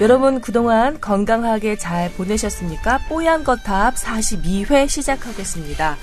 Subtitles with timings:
[0.00, 2.98] 여러분 그동안 건강하게 잘 보내셨습니까?
[3.08, 5.96] 뽀얀 거탑 42회 시작하겠습니다.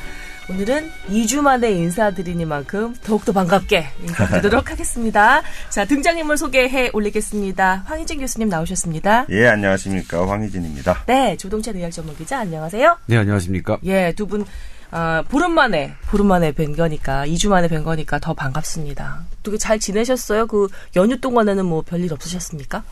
[0.50, 5.42] 오늘은 2주 만에 인사드리니만큼 더욱더 반갑게 인사드리도록 하겠습니다.
[5.70, 7.84] 자, 등장인물 소개해 올리겠습니다.
[7.86, 9.26] 황희진 교수님 나오셨습니다.
[9.30, 10.26] 예, 안녕하십니까.
[10.28, 11.04] 황희진입니다.
[11.08, 12.98] 네, 조동찬 의학 전문 기자 안녕하세요.
[13.08, 13.80] 네, 안녕하십니까.
[13.84, 14.46] 예, 두 분,
[14.92, 19.26] 아, 보름 만에, 보름 만에 뵌 거니까, 2주 만에 뵌 거니까 더 반갑습니다.
[19.42, 20.48] 어떻게 잘 지내셨어요?
[20.48, 22.84] 그 연휴 동안에는 뭐 별일 없으셨습니까?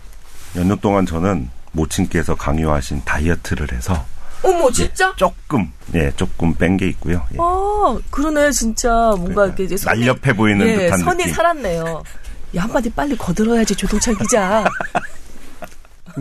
[0.55, 4.05] 연휴 동안 저는 모친께서 강요하신 다이어트를 해서
[4.43, 5.13] 어머, 진짜?
[5.15, 7.25] 조금, 예, 조금 뺀 게 있고요.
[7.33, 7.37] 예.
[7.39, 9.13] 아, 그러네, 진짜.
[9.17, 11.33] 뭔가 이렇게 이제 선이, 날렵해 보이는 예, 듯한 선이 느낌.
[11.33, 12.03] 살았네요.
[12.55, 14.63] 야, 한마디 빨리 거들어야지, 조동찬 기자.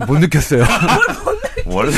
[0.07, 0.63] 못 느꼈어요.
[1.65, 1.91] 원래,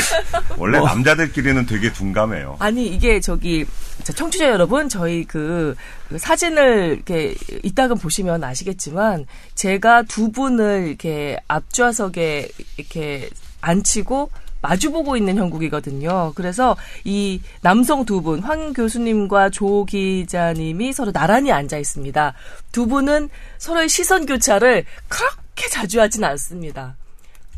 [0.56, 2.56] 원래 남자들끼리는 되게 둔감해요.
[2.58, 3.66] 아니, 이게 저기,
[4.02, 5.74] 자, 청취자 여러분, 저희 그,
[6.08, 13.28] 그 사진을 이렇게 이따금 보시면 아시겠지만, 제가 두 분을 이렇게 앞좌석에 이렇게
[13.60, 16.32] 앉히고, 마주보고 있는 형국이거든요.
[16.34, 22.34] 그래서 이 남성 두 분, 황 교수님과 조 기자님이 서로 나란히 앉아 있습니다.
[22.72, 23.28] 두 분은
[23.58, 26.96] 서로의 시선 교차를 그렇게 자주 하진 않습니다.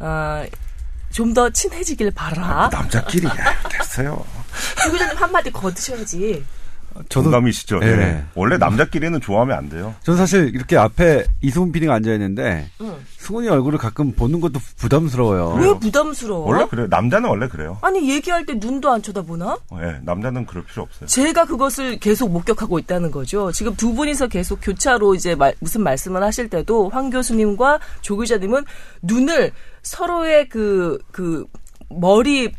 [0.00, 0.46] 아,
[1.12, 2.68] 좀더 친해지길 바라.
[2.72, 4.24] 남자끼리, 야, 됐어요.
[4.82, 6.44] 조 기자님 한마디 거드셔야지.
[7.08, 7.80] 저도, 동감이시죠?
[7.82, 7.86] 예.
[7.86, 8.24] 예.
[8.34, 9.94] 원래 남자끼리는 좋아하면 안 돼요.
[10.02, 12.94] 저는 사실 이렇게 앞에 이승훈 PD가 앉아 있는데, 응.
[13.18, 15.54] 승훈이 얼굴을 가끔 보는 것도 부담스러워요.
[15.62, 16.46] 왜 부담스러워?
[16.48, 16.86] 원래 그래요.
[16.88, 17.78] 남자는 원래 그래요.
[17.82, 19.58] 아니 얘기할 때 눈도 안 쳐다보나?
[19.82, 21.06] 예, 남자는 그럴 필요 없어요.
[21.06, 23.52] 제가 그것을 계속 목격하고 있다는 거죠.
[23.52, 28.64] 지금 두 분이서 계속 교차로 이제 말- 무슨 말씀을 하실 때도 황 교수님과 조 기자님은
[29.02, 29.52] 눈을
[29.82, 31.46] 서로의 그, 그,
[31.88, 32.52] 머리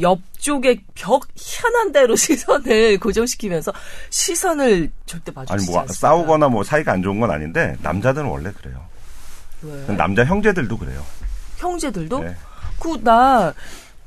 [0.00, 3.72] 옆쪽에 벽 희한한 대로 시선을 고정시키면서
[4.10, 6.08] 시선을 절대 아니, 마주치지 뭐, 않습니다.
[6.08, 8.84] 싸우거나 뭐 사이가 안 좋은 건 아닌데, 남자들은 원래 그래요.
[9.62, 9.96] 왜?
[9.96, 11.04] 남자 형제들도 그래요.
[11.56, 12.22] 형제들도?
[12.22, 12.36] 네.
[12.78, 13.54] 그, 나,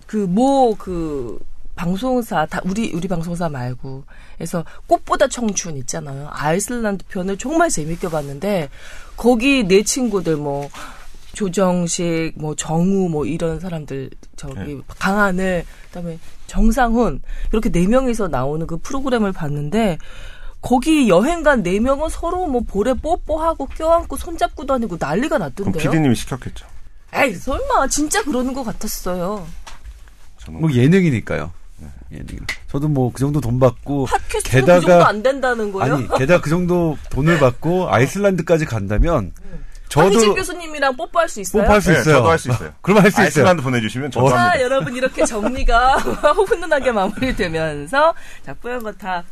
[0.05, 1.39] 그, 뭐, 그,
[1.75, 4.03] 방송사, 다, 우리, 우리 방송사 말고.
[4.35, 6.27] 그래서 꽃보다 청춘 있잖아요.
[6.31, 8.69] 아이슬란드 편을 정말 재밌게 봤는데,
[9.15, 10.69] 거기 내 친구들 뭐,
[11.37, 14.81] 조정식, 뭐, 정우, 뭐, 이런 사람들, 저기, 네.
[14.97, 16.17] 강하늘, 그 다음에
[16.47, 17.21] 정상훈,
[17.51, 19.99] 이렇게 네 명이서 나오는 그 프로그램을 봤는데,
[20.61, 25.83] 거기 여행 간 네 명은 서로 뭐 볼에 뽀뽀하고 껴안고 손잡고 다니고 난리가 났던데요.
[25.83, 26.65] 피디님이 시켰겠죠.
[27.13, 29.45] 에이 설마 진짜 그러는 것 같았어요.
[30.49, 31.51] 뭐 예능이니까요.
[32.11, 32.25] 예능.
[32.71, 35.93] 저도 뭐 그 정도 돈 받고, 팟캐스트가 그 정도 게다가, 안 된다는 거예요?
[35.93, 41.63] 아니, 게다가 그 정도 돈을 받고 아이슬란드까지 간다면, 황희진 저도 교수님이랑 뽀뽀할 수 있어요?
[41.63, 42.15] 뽀뽀할 수 네, 있어요.
[42.15, 42.73] 저도 할 수 있어요.
[42.81, 43.25] 그럼 할 수 있어요.
[43.25, 44.29] 아이슬란드 보내주시면 저도 어.
[44.29, 44.61] 자, 합니다.
[44.61, 45.95] 여러분 이렇게 정리가
[46.35, 48.13] 훈훈하게 마무리되면서
[48.45, 49.25] 자 뿌연 거탑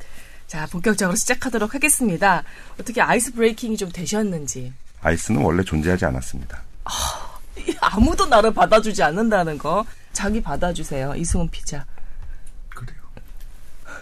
[0.47, 2.43] 자 본격적으로 시작하도록 하겠습니다.
[2.79, 4.71] 어떻게 아이스 브레이킹이 좀 되셨는지
[5.01, 6.61] 아이스는 원래 존재하지 않았습니다.
[7.81, 11.85] 아무도 나를 받아주지 않는다는 거 자기 받아주세요 이승훈 피자.
[12.69, 12.99] 그래요.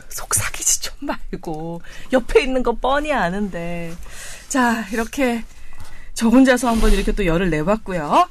[0.10, 1.82] 속삭이지 좀 말고
[2.12, 3.94] 옆에 있는 거 뻔히 아는데
[4.50, 5.44] 자 이렇게
[6.14, 8.28] 저 혼자서 한번 이렇게 또 열을 내봤고요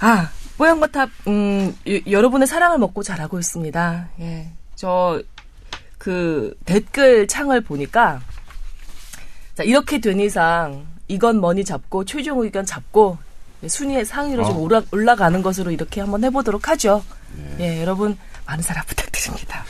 [0.00, 5.20] 아 뽀얀거탑 음 여- 여러분의 사랑을 먹고 자라고 있습니다 예 저
[5.98, 8.20] 그 댓글 창을 보니까
[9.56, 13.18] 자 이렇게 된 이상 이건 뭐니 잡고 최종 의견 잡고
[13.66, 14.58] 순위의 상위로 좀 어.
[14.60, 17.02] 올라, 올라가는 것으로 이렇게 한번 해보도록 하죠.
[17.58, 19.64] 예, 여러분 많은 사랑 부탁드립니다.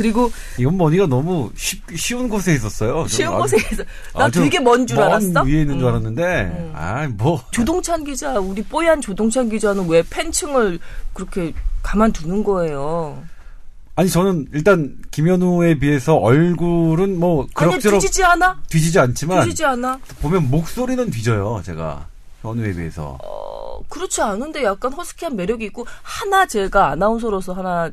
[0.00, 0.02] 예.
[0.02, 3.06] 그리고 이건 머니가 너무 쉽, 쉬운 곳에 있었어요.
[3.06, 3.84] 쉬운 곳에 있어.
[4.14, 5.42] 나 되게 먼 줄만 알았어.
[5.42, 5.88] 위에 있는 줄 음.
[5.88, 7.42] 알았는데, 아, 뭐.
[7.50, 10.78] 조동찬 기자, 우리 뽀얀 조동찬 기자는 왜 팬층을
[11.12, 11.52] 그렇게
[11.82, 13.22] 가만두는 거예요?
[13.96, 18.58] 아니, 저는 일단 김현우에 비해서 얼굴은 뭐, 아니 그럭저럭 뒤지지 않아?
[18.70, 19.98] 뒤지지 않지만, 뒤지지 않아?
[20.22, 22.06] 보면 목소리는 뒤져요, 제가.
[22.40, 23.18] 현우에 비해서.
[23.22, 27.90] 어, 그렇지 않은데 약간 허스키한 매력이 있고 하나 제가 아나운서로서 하나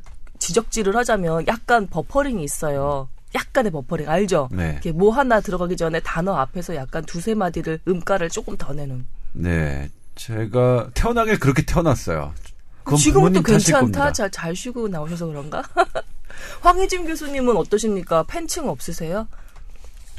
[0.47, 3.09] 지적질을 하자면 약간 버퍼링이 있어요.
[3.35, 4.47] 약간의 버퍼링 알죠?
[4.53, 4.71] 네.
[4.71, 9.05] 이렇게 뭐 하나 들어가기 전에 단어 앞에서 약간 두세 마디를 음가를 조금 더 내는.
[9.33, 9.89] 네.
[10.15, 12.33] 제가 태어나길 그렇게 태어났어요.
[12.97, 14.13] 지금도 괜찮다.
[14.13, 15.61] 잘, 잘 쉬고 나오셔서 그런가?
[16.61, 18.23] 황혜진 교수님은 어떠십니까?
[18.23, 19.27] 팬층 없으세요?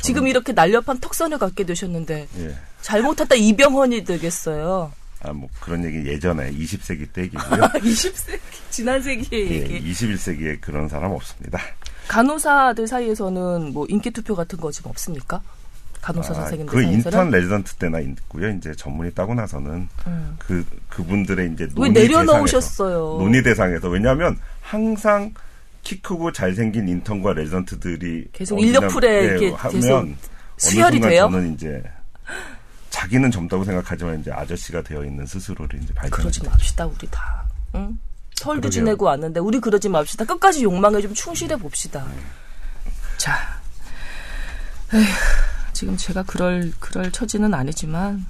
[0.02, 2.54] 지금 이렇게 날렵한 턱선을 갖게 되셨는데 예.
[2.82, 4.92] 잘못했다 이병헌이 되겠어요.
[5.22, 7.60] 아, 뭐 그런 얘기 예전에 20세기 때 얘기고요.
[7.82, 9.92] 20세기 지난 세기의 예, 얘기.
[9.92, 11.58] 21세기에 그런 사람 없습니다.
[12.06, 15.42] 간호사들 사이에서는 뭐 인기 투표 같은 거 지금 없습니까?
[16.00, 18.48] 간호사 선생님들 그 사이에서는 인턴 레지던트 때나 있고요.
[18.50, 19.88] 이제 전문의 따고 나서는
[20.38, 22.88] 그 그분들의 이제 왜 논의 내려놓으셨어요?
[22.88, 25.34] 대상에서, 논의 대상에서 왜냐하면 항상
[25.82, 30.14] 키 크고 잘생긴 인턴과 레지던트들이 계속 어, 인력 그냥, 풀에 예, 이렇게 하면 계속 어느
[30.58, 31.28] 수혈이 순간 돼요?
[31.30, 31.82] 저는 이제
[32.98, 36.18] 자기는 젊다고 생각하지만 이제 아저씨가 되어 있는 스스로를 이제 발견.
[36.18, 37.46] 그러지 맙시다 우리 다.
[37.76, 37.96] 응?
[38.34, 38.68] 설도.
[38.70, 40.24] 지내고 왔는데 우리 그러지 맙시다.
[40.24, 42.04] 끝까지 욕망에 좀 충실해 봅시다.
[43.16, 43.38] 자,
[44.94, 45.04] 에휴,
[45.72, 48.26] 지금 제가 그럴 그럴 처지는 아니지만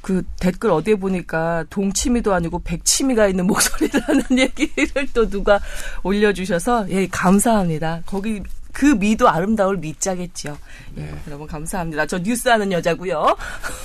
[0.00, 5.58] 그 댓글 어디에 보니까 동치미도 아니고 백치미가 있는 목소리라는 얘기를 또 누가
[6.04, 8.02] 올려주셔서 예 감사합니다.
[8.06, 8.42] 거기
[8.72, 10.56] 그 미도 아름다울 미자겠죠.
[10.98, 12.06] 예, 여러분 감사합니다.
[12.06, 13.36] 저 뉴스하는 여자고요.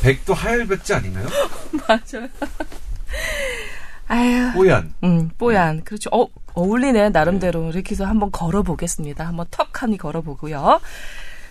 [0.01, 1.27] 백도 하얄백지 아닌가요?
[1.87, 2.27] 맞아요.
[4.07, 4.51] 아유.
[4.53, 4.93] 뽀얀.
[5.03, 5.83] 음, 뽀얀.
[5.83, 6.09] 그렇죠.
[6.13, 7.69] 어, 어울리네, 나름대로.
[7.71, 9.25] 이렇게 해서 한번 걸어보겠습니다.
[9.25, 10.79] 한번 턱하니 걸어보고요.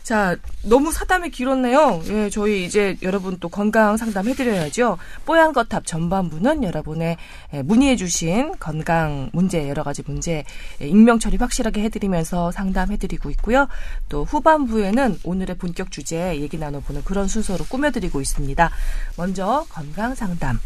[0.02, 2.02] 자, 너무 사담이 길었네요.
[2.08, 4.98] 예, 저희 이제 여러분 또 건강 상담 해드려야죠.
[5.24, 7.16] 뽀얀 거탑 전반부는 여러분의
[7.54, 10.44] 예, 문의해주신 건강 문제, 여러 가지 문제,
[10.80, 13.68] 예, 익명 처리 확실하게 해드리면서 상담해드리고 있고요.
[14.08, 18.70] 또 후반부에는 오늘의 본격 주제 얘기 나눠보는 그런 순서로 꾸며드리고 있습니다.
[19.16, 20.58] 먼저 건강 상담.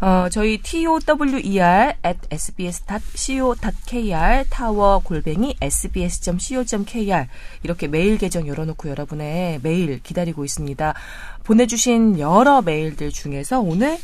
[0.00, 0.98] 어, 저희 tower
[2.06, 3.64] at sbs.co.kr
[4.48, 7.26] 타워 골뱅이 sbs.co.kr
[7.62, 10.94] 이렇게 메일 계정 열어놓고 여러분의 메일 기다리고 있습니다.
[11.44, 13.98] 보내주신 여러 메일들 중에서 오늘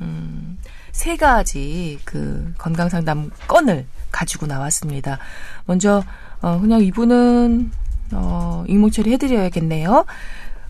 [0.00, 0.58] 음,
[0.90, 5.18] 세 가지 그 건강 상담 건을 가지고 나왔습니다.
[5.66, 6.02] 먼저
[6.40, 7.70] 어, 그냥 이분은
[8.12, 10.06] 어, 익명 처리해드려야겠네요.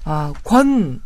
[0.07, 1.01] 어, 권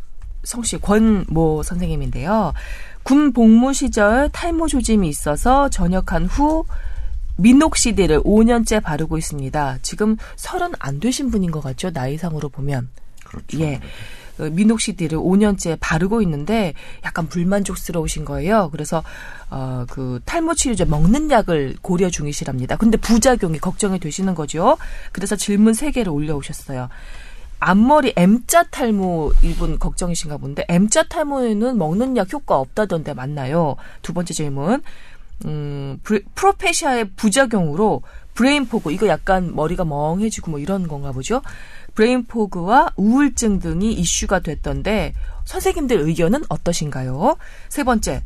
[0.46, 2.54] 성씨 권모 선생님인데요.
[3.02, 6.64] 군 복무 시절 탈모 조짐이 있어서 전역한 후
[7.36, 9.78] 미녹시딜을 5년째 바르고 있습니다.
[9.82, 11.90] 지금 서른 안 되신 분인 것 같죠?
[11.90, 12.88] 나이상으로 보면.
[13.24, 13.60] 그렇죠.
[13.60, 13.80] 예.
[14.38, 18.70] 어, 미녹시딜을 5년째 바르고 있는데 약간 불만족스러우신 거예요.
[18.70, 19.02] 그래서
[19.50, 22.76] 어, 그 탈모 치료제 먹는 약을 고려 중이시랍니다.
[22.76, 24.78] 근데 부작용이 걱정이 되시는 거죠.
[25.12, 26.88] 그래서 질문 3개를 올려 오셨어요.
[27.58, 33.76] 앞머리 M자 탈모 이분 걱정이신가 본데 M자 탈모에는 먹는 약 효과 없다던데 맞나요?
[34.02, 34.82] 두 번째 질문.
[35.44, 36.00] 음,
[36.34, 38.02] 프로페시아의 부작용으로
[38.34, 41.42] brain fog 이거 약간 머리가 멍해지고 뭐 이런 건가 보죠.
[41.94, 45.14] brain fog와 우울증 등이 이슈가 됐던데
[45.44, 47.36] 선생님들 의견은 어떠신가요?
[47.68, 48.22] 세 번째.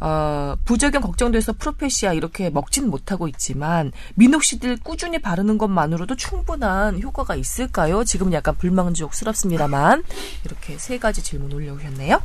[0.00, 8.04] 어, 부작용 걱정돼서 Propecia 이렇게 먹진 못하고 있지만 minoxidil 꾸준히 바르는 것만으로도 충분한 효과가 있을까요?
[8.04, 10.04] 지금 약간 불만족스럽습니다만
[10.44, 12.20] 이렇게 세 가지 질문 올려오셨네요.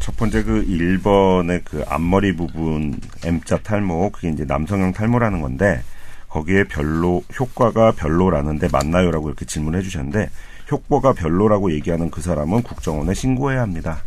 [0.00, 5.82] 첫 번째 그 1번의 그 앞머리 부분 M자 탈모 그게 이제 남성형 탈모라는 건데
[6.28, 10.30] 거기에 별로 효과가 별로라는데 맞나요라고 이렇게 질문해 주셨는데
[10.70, 14.02] 효과가 별로라고 얘기하는 그 사람은 국정원에 신고해야 합니다.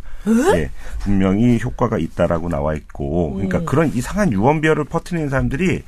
[0.54, 0.70] 예,
[1.00, 5.82] 분명히 효과가 있다라고 나와 있고 그러니까 그런 이상한 유언비어를 퍼뜨리는 사람들이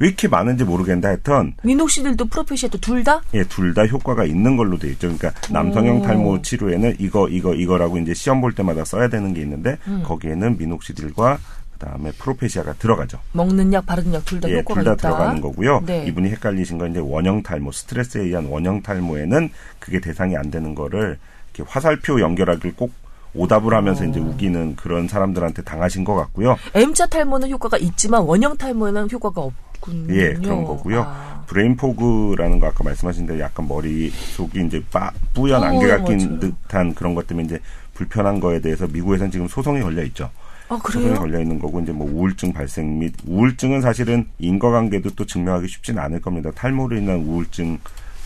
[0.00, 3.20] 왜 이렇게 많은지 모르겠는데 하여튼 미녹시딜도 프로페시아도 둘 다?
[3.34, 5.08] 예, 둘 다 효과가 있는 걸로 돼 있죠.
[5.12, 9.76] 그러니까 남성형 탈모 치료에는 이거 이거 이거라고 이제 시험 볼 때마다 써야 되는 게 있는데
[10.04, 11.38] 거기에는 미녹시딜과
[11.78, 13.18] 그다음에 Propecia가 들어가죠.
[13.32, 15.08] 먹는 약, 바르는 약 둘다 예, 효과가 둘다 있다.
[15.08, 15.82] 들어가는 거고요.
[15.86, 16.06] 네.
[16.06, 21.18] 이분이 헷갈리신 건 이제 원형 탈모, 스트레스에 의한 원형 탈모에는 그게 대상이 안 되는 거를
[21.54, 22.92] 이렇게 화살표 연결하기를 꼭
[23.34, 26.56] 오답을 하면서 이제 우기는 그런 사람들한테 당하신 것 같고요.
[26.74, 30.14] M자 탈모는 효과가 있지만 원형 탈모에는 효과가 없군요.
[30.14, 31.02] 예, 그런 거고요.
[31.02, 31.44] 아.
[31.46, 36.18] brain fog라는 거 아까 말씀하신 대로 약간 머리 속이 이제 빠, 뿌연 어, 안개가 낀
[36.18, 36.40] 맞아요.
[36.40, 37.58] 듯한 그런 것 때문에 이제
[37.94, 40.30] 불편한 거에 대해서 미국에서는 지금 소송이 걸려 있죠.
[40.68, 41.14] 아, 소송이?
[41.14, 46.20] 걸려 있는 거고 이제 뭐 우울증 발생 및 우울증은 사실은 인과관계도 또 증명하기 쉽지는 않을
[46.20, 46.50] 겁니다.
[46.54, 47.78] 탈모로 인한 우울증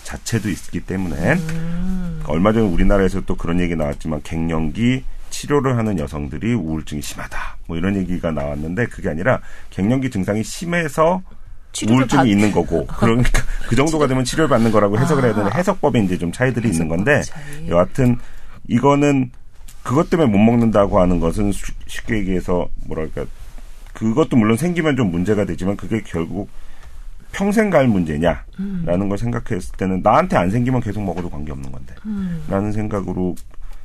[0.04, 2.22] 자체도 있기 때문에 음.
[2.26, 7.38] 얼마 전에 우리나라에서 또 그런 얘기 나왔지만 갱년기 치료를 하는 여성들이 우울증이 심하다.
[7.66, 9.40] 뭐 이런 얘기가 나왔는데 그게 아니라
[9.70, 11.22] 갱년기 증상이 심해서
[11.88, 16.00] 우울증이 받- 있는 거고 그러니까 그 정도가 되면 치료를 받는 거라고 해석을 해야 되는데 해석법에
[16.00, 17.68] 이제 좀 차이들이 있는 건데 차이.
[17.68, 18.18] 여하튼
[18.68, 19.30] 이거는
[19.82, 23.24] 그것 때문에 못 먹는다고 하는 것은 쉬- 쉽게 얘기해서 뭐랄까
[23.94, 26.48] 그것도 물론 생기면 좀 문제가 되지만 그게 결국
[27.32, 31.94] 평생 갈 문제냐라는 걸 생각했을 때는 나한테 안 생기면 계속 먹어도 관계없는 건데
[32.48, 33.34] 라는 생각으로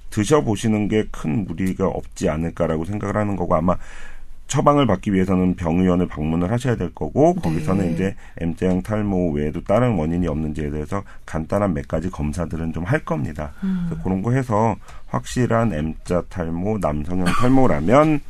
[0.09, 3.77] 드셔보시는 게 큰 무리가 없지 않을까라고 생각을 하는 거고 아마
[4.47, 7.91] 처방을 받기 위해서는 병의원을 방문을 하셔야 될 거고 거기서는 네.
[7.93, 13.51] 이제 M자형 탈모 외에도 다른 원인이 없는지에 대해서 간단한 몇 가지 검사들은 좀 할 겁니다.
[13.59, 14.77] 그래서 그런 거 해서
[15.07, 18.21] 확실한 M자 탈모, 남성형 탈모라면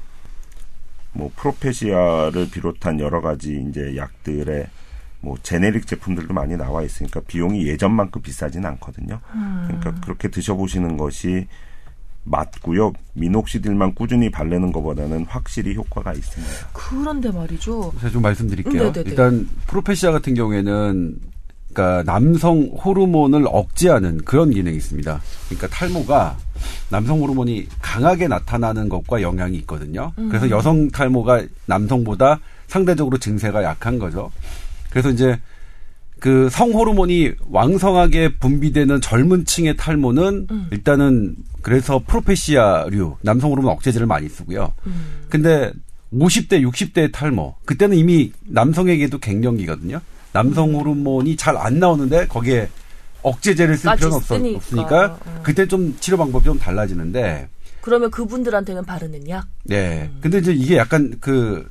[1.13, 4.65] 뭐 프로페시아를 비롯한 여러 가지 이제 약들의
[5.27, 9.19] 뭐 제네릭 제품들도 많이 나와 있으니까 비용이 예전만큼 비싸지는 않거든요.
[9.65, 11.48] 그러니까 그렇게 드셔보시는 것이
[12.24, 12.93] 맞고요.
[13.13, 16.53] 미녹시딜만 꾸준히 바르는 것보다는 확실히 효과가 있습니다.
[16.74, 17.93] 그런데 말이죠.
[18.00, 18.84] 제가 좀 말씀드릴게요.
[18.91, 19.10] 네네네.
[19.10, 21.19] 일단 프로페시아 같은 경우에는
[21.74, 25.22] 그러니까 남성 호르몬을 억제하는 그런 기능이 있습니다.
[25.48, 26.38] 그러니까 탈모가
[26.89, 30.12] 남성 호르몬이 강하게 나타나는 것과 영향이 있거든요.
[30.15, 34.31] 그래서 여성 탈모가 남성보다 상대적으로 증세가 약한 거죠.
[34.89, 35.39] 그래서 이제
[36.20, 40.67] 그 성호르몬이 왕성하게 분비되는 젊은 층의 탈모는 음.
[40.72, 44.74] 일단은 그래서 프로페시아류 남성 호르몬 억제제를 많이 쓰고요.
[44.88, 45.25] 음.
[45.29, 45.72] 근데
[46.13, 50.00] 50대, 60대의 탈모 그때는 이미 남성에게도 갱년기거든요.
[50.34, 52.70] 남성 호르몬이 잘 안 나오는데 거기에
[53.24, 54.58] 억제제를 쓸 필요는 없, 쓰니까.
[54.58, 55.39] 없으니까 어.
[55.44, 57.50] 그때 좀 치료 방법이 좀 달라지는데
[57.82, 59.48] 그러면 그분들한테는 바르는 약?
[59.63, 60.10] 네.
[60.22, 61.67] 근데 이제 이게 약간 그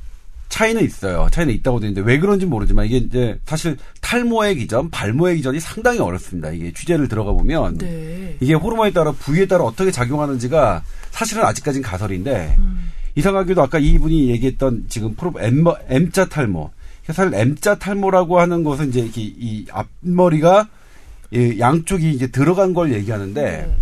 [0.49, 1.29] 차이는 있어요.
[1.31, 6.51] 차이는 있다고 되는데 왜 그런지 모르지만 이게 이제 사실 탈모의 기전, 발모의 기전이 상당히 어렵습니다.
[6.51, 8.37] 이게 취재를 들어가 보면 네.
[8.41, 12.91] 이게 호르몬에 따라 부위에 따라 어떻게 작용하는지가 사실은 아직까지는 가설인데 음.
[13.17, 16.71] 이상하게도 아까 이분이 얘기했던 지금 프로 M, M자 탈모
[17.07, 20.69] 사실 M자 탈모라고 하는 것은 이제 이, 이 앞머리가
[21.33, 23.77] 이 양쪽이 이제 들어간 걸 얘기하는데 네.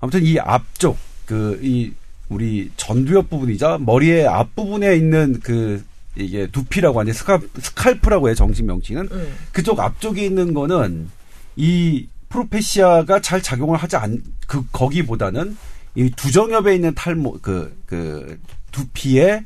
[0.00, 1.92] 아무튼 이 앞쪽 그이
[2.28, 5.84] 우리 전두엽 부분이죠 머리의 앞 부분에 있는 그
[6.16, 9.34] 이게 두피라고 하는 스칼, 스칼프라고 해 정식 명칭은 음.
[9.52, 11.08] 그쪽 앞쪽에 있는 거는
[11.56, 15.56] 이 프로페시아가 잘 작용을 하지 않 그 거기보다는
[15.94, 18.38] 이 두정엽에 있는 탈모 그그
[18.70, 19.44] 두피에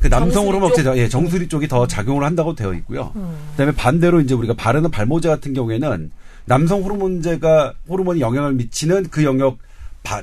[0.00, 0.78] 그 남성 정수리 호르몬 쪽?
[0.78, 3.10] 억제제 예 정수리 쪽이 더 작용을 한다고 되어 있고요.
[3.16, 3.36] 음.
[3.50, 6.12] 그다음에 반대로 이제 우리가 바르는 발모제 같은 경우에는
[6.44, 9.58] 남성 호르몬제가 호르몬이 영향을 미치는 그 영역
[10.04, 10.22] 바,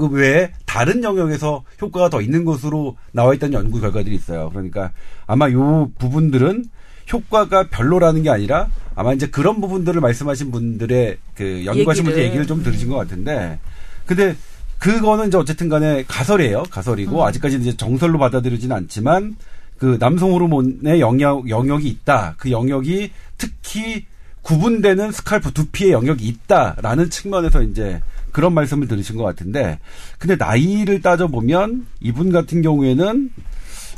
[0.00, 4.50] 그 외에 다른 영역에서 효과가 더 있는 것으로 나와 있다는 연구 결과들이 있어요.
[4.50, 4.92] 그러니까
[5.26, 6.64] 아마 요 부분들은
[7.12, 12.46] 효과가 별로라는 게 아니라 아마 이제 그런 부분들을 말씀하신 분들의 그 연구하신 분들 얘기를.
[12.46, 13.58] 좀 들으신 것 같은데
[14.06, 14.36] 근데
[14.78, 16.64] 그거는 이제 어쨌든 간에 가설이에요.
[16.70, 19.36] 가설이고 아직까지 이제 정설로 받아들여지는 않지만
[19.78, 22.34] 그 남성 호르몬의 영역 영역이 있다.
[22.38, 24.06] 그 영역이 특히
[24.42, 28.00] 구분되는 scalp 두피의 영역이 있다라는 측면에서 이제
[28.32, 29.78] 그런 말씀을 들으신 것 같은데
[30.18, 33.30] 근데 나이를 따져 보면 이분 같은 경우에는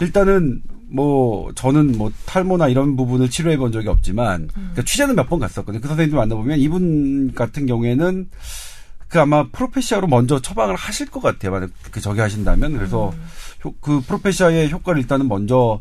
[0.00, 5.38] 일단은 뭐 저는 뭐 탈모나 이런 부분을 치료해 본 적이 없지만 그러니까 취재는 몇 번
[5.40, 5.80] 갔었거든요.
[5.80, 8.28] 그 선생님들 만나보면 이분 같은 경우에는
[9.08, 11.52] 그 아마 프로페시아로 먼저 처방을 하실 것 같아요.
[11.52, 13.12] 만약 그 저기 하신다면 그래서
[13.64, 15.80] 효- 그 프로페시아의 효과를 일단은 먼저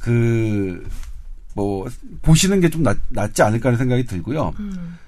[0.00, 0.84] 그
[1.54, 1.86] 뭐
[2.22, 4.54] 보시는 게 좀 낫지 않을까 하는 생각이 들고요.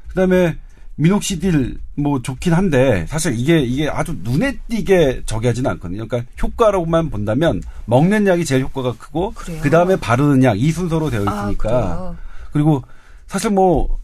[0.09, 0.57] 그다음에
[0.97, 6.07] 미녹시딜 뭐 좋긴 한데 사실 이게 이게 아주 눈에 띄게 저기 하지는 않거든요.
[6.07, 9.61] 그러니까 효과로만 본다면 먹는 약이 제일 효과가 크고 그래요?
[9.61, 12.17] 그다음에 바르는 약 이 순서로 되어 아, 있으니까 그래요?
[12.53, 12.83] 그리고
[13.27, 13.99] 사실 뭐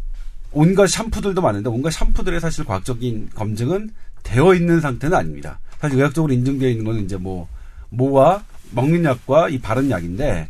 [0.53, 3.91] 온갖 샴푸들도 많은데 온갖 샴푸들의 사실 과학적인 검증은
[4.25, 5.61] 되어 있는 상태는 아닙니다.
[5.81, 7.47] 사실 의학적으로 인증되어 있는 거는 이제 뭐
[7.91, 8.43] 모와
[8.73, 10.49] 먹는 약과 이 바른 약인데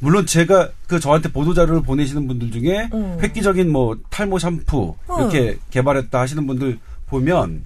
[0.00, 3.18] 물론 제가 그 저한테 보도 자료를 보내시는 분들 중에 음.
[3.20, 7.64] 획기적인 뭐 탈모 샴푸 이렇게 개발했다 하시는 분들 보면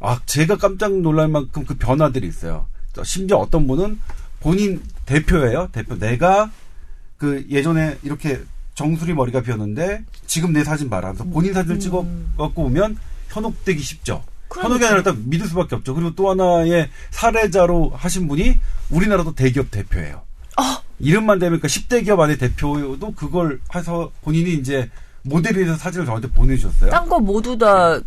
[0.00, 2.66] 아 제가 깜짝 놀랄 만큼 그 변화들이 있어요.
[3.02, 3.98] 심지어 어떤 분은
[4.40, 5.68] 본인 대표예요.
[5.72, 6.50] 대표 내가
[7.16, 8.40] 그 예전에 이렇게
[8.74, 11.08] 정수리 머리가 비었는데 지금 내 사진 봐라.
[11.08, 12.06] 하면서 본인 사진을 찍어
[12.36, 12.98] 갖고 오면
[13.30, 14.22] 현혹되기 쉽죠.
[14.52, 15.94] 현혹이 아니라 딱 믿을 수밖에 없죠.
[15.94, 18.58] 그리고 또 하나의 사례자로 하신 분이
[18.90, 20.22] 우리나라도 대기업 대표예요.
[20.98, 24.88] 이름만 되면 그 10대 기업 안에 대표도 그걸 해서 본인이 이제
[25.22, 26.90] 모델에서 사진을 저한테 보내주셨어요.
[26.90, 28.00] 딴 거 모두 다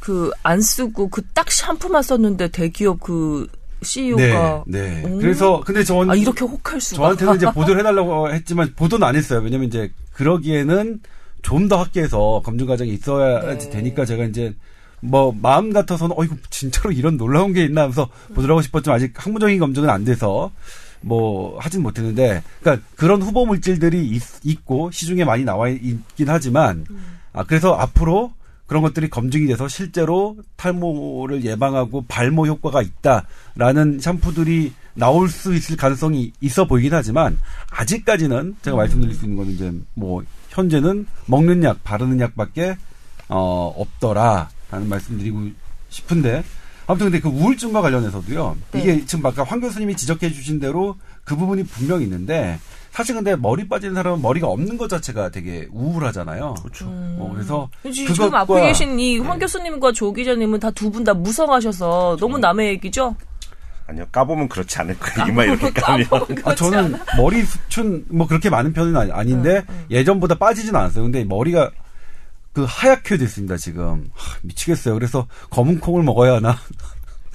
[0.00, 3.46] 그 안 쓰고 그 딱 샴푸만 썼는데 대기업 그
[3.82, 5.04] CEO가 네, 네.
[5.04, 5.18] 음.
[5.18, 9.40] 그래서 근데 저는 아 이렇게 혹할 수가 저한테는 이제 보도를 해달라고 했지만 보도는 안 했어요.
[9.40, 11.00] 왜냐면 이제 그러기에는
[11.42, 13.70] 좀 더 학계에서 검증 과정이 있어야 네.
[13.70, 14.54] 되니까 제가 이제
[15.00, 19.12] 뭐 마음 같아서는 어 이거 진짜로 이런 놀라운 게 있나 하면서 보도를 하고 싶었지만 아직
[19.16, 20.50] 학문적인 검증은 안 돼서
[21.00, 24.08] 뭐 하진 못했는데 그러니까 그런 후보 물질들이
[24.44, 26.84] 있, 고 시중에 많이 나와 있긴 하지만
[27.32, 28.32] 아 그래서 앞으로
[28.66, 36.32] 그런 것들이 검증이 돼서 실제로 탈모를 예방하고 발모 효과가 있다라는 샴푸들이 나올 수 있을 가능성이
[36.40, 37.38] 있어 보이긴 하지만
[37.70, 42.76] 아직까지는 제가 말씀드릴 수 있는 거는 이제 뭐 현재는 먹는 약, 바르는 약밖에
[43.28, 45.48] 어 없더라라는 말씀드리고
[45.88, 46.42] 싶은데
[46.88, 48.56] 아무튼 근데 그 우울증과 관련해서도요.
[48.72, 48.80] 네.
[48.80, 52.58] 이게 지금 아까 황 교수님이 지적해 주신 대로 그 부분이 분명히 있는데
[52.90, 56.54] 사실 근데 머리 빠지는 사람은 머리가 없는 것 자체가 되게 우울하잖아요.
[56.62, 56.86] 그렇죠.
[56.88, 62.16] 어, 그래서 지- 지금 앞에 계신 이황 교수님과 조 기자님은 다 두 분 다 무성하셔서
[62.18, 63.14] 너무 남의 얘기죠?
[63.86, 65.30] 아니요, 까보면 그렇지 않을 거예요.
[65.30, 66.06] 이마 이렇게 까면.
[66.44, 71.04] 아, 저는 머리 수춘 뭐 그렇게 많은 편은 아닌데 예전보다 빠지진 않았어요.
[71.04, 71.70] 근데 머리가
[72.58, 74.94] 그 하얗게 됐습니다 지금 하, 미치겠어요.
[74.94, 76.58] 그래서 검은 콩을 먹어야 하나?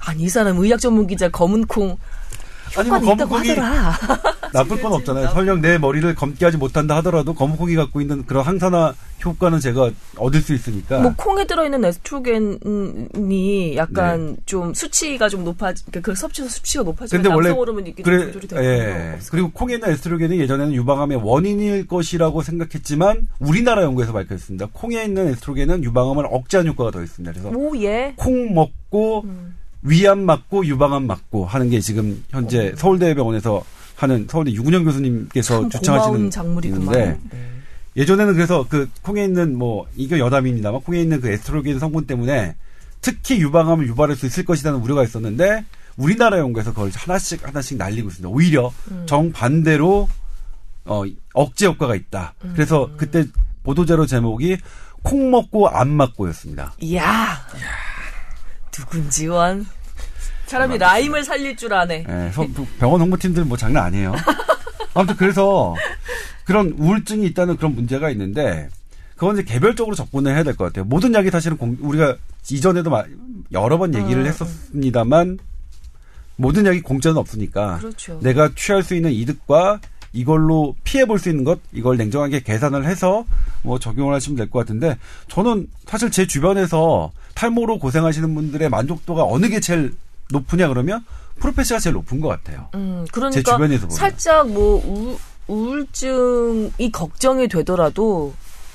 [0.00, 1.96] 아니 이 사람 의학 전문 기자 검은 콩
[2.76, 3.98] 아니 뭐 효과는 검은 있다고 콩이 하더라.
[4.52, 5.30] 나쁠 건 없잖아요.
[5.30, 9.90] 설령 내 머리를 검게 하지 못한다 하더라도 검은 콩이 갖고 있는 그런 항산화 효과는 제가
[10.16, 11.00] 얻을 수 있으니까.
[11.00, 17.50] 뭐 콩에 들어있는 에스트로겐이 약간 좀 수치가 좀 높아, 그그 섭취해서 수치가 높아지면 근데 원래
[17.50, 18.70] 호르몬이 이렇게 그래, 좀 조절이 되거든요.
[18.70, 19.18] 예.
[19.30, 24.68] 그리고 콩에 있는 에스트로겐이 예전에는 유방암의 원인일 것이라고 생각했지만 우리나라 연구에서 밝혀졌습니다.
[24.72, 27.32] 콩에 있는 에스트로겐은 유방암을 억제하는 효과가 더 있습니다.
[27.32, 28.12] 그래서 오, 예.
[28.16, 29.56] 콩 먹고 음.
[29.84, 33.62] 위암 맞고 유방암 맞고 하는 게 지금 현재 서울대병원에서
[33.96, 36.94] 하는 서울대 유근영 교수님께서 참 주창하시는 작물이구만.
[36.94, 37.18] 네.
[37.96, 42.56] 예전에는 그래서 그 콩에 있는 뭐 이게 여담입니다만 콩에 있는 그 에스트로겐 성분 때문에
[43.00, 45.64] 특히 유방암을 유발할 수 있을 것이라는 우려가 있었는데
[45.96, 48.28] 우리나라 연구에서 그걸 하나씩 하나씩 날리고 있습니다.
[48.28, 49.04] 오히려 음.
[49.06, 50.08] 정반대로
[50.86, 51.02] 어
[51.34, 52.34] 억제 효과가 있다.
[52.44, 52.52] 음.
[52.54, 53.26] 그래서 그때
[53.62, 54.56] 보도자료 제목이
[55.02, 56.72] 콩 먹고 안 맞고였습니다.
[56.80, 57.38] 이야.
[58.74, 59.66] 누군지 원.
[60.46, 62.04] 사람이 라임을 살릴 줄 아네.
[62.08, 62.46] 예, 서-
[62.78, 64.14] 병원 홍보팀들 뭐 장난 아니에요.
[64.92, 65.74] 아무튼 그래서
[66.44, 68.68] 그런 우울증이 있다는 그런 문제가 있는데
[69.16, 70.84] 그건 이제 개별적으로 접근을 해야 될 것 같아요.
[70.84, 72.16] 모든 약이 사실은 공- 우리가
[72.50, 73.04] 이전에도 마-
[73.52, 74.26] 여러 번 얘기를 음.
[74.26, 75.38] 했었습니다만
[76.36, 78.18] 모든 약이 공짜는 없으니까 그렇죠.
[78.22, 79.80] 내가 취할 수 있는 이득과
[80.12, 83.24] 이걸로 피해 볼 수 있는 것 이걸 냉정하게 계산을 해서
[83.64, 84.96] 뭐 적용을 하시면 될 것 같은데
[85.28, 89.94] 저는 사실 제 주변에서 탈모로 고생하시는 분들의 만족도가 어느 게 제일
[90.30, 91.04] 높으냐 그러면
[91.40, 92.68] 프로페시가 제일 높은 것 같아요.
[92.74, 93.96] 음, 제 그러니까 주변에서 보면.
[93.96, 95.18] 살짝 뭐 우,
[95.52, 98.34] 우울증이 걱정이 되더라도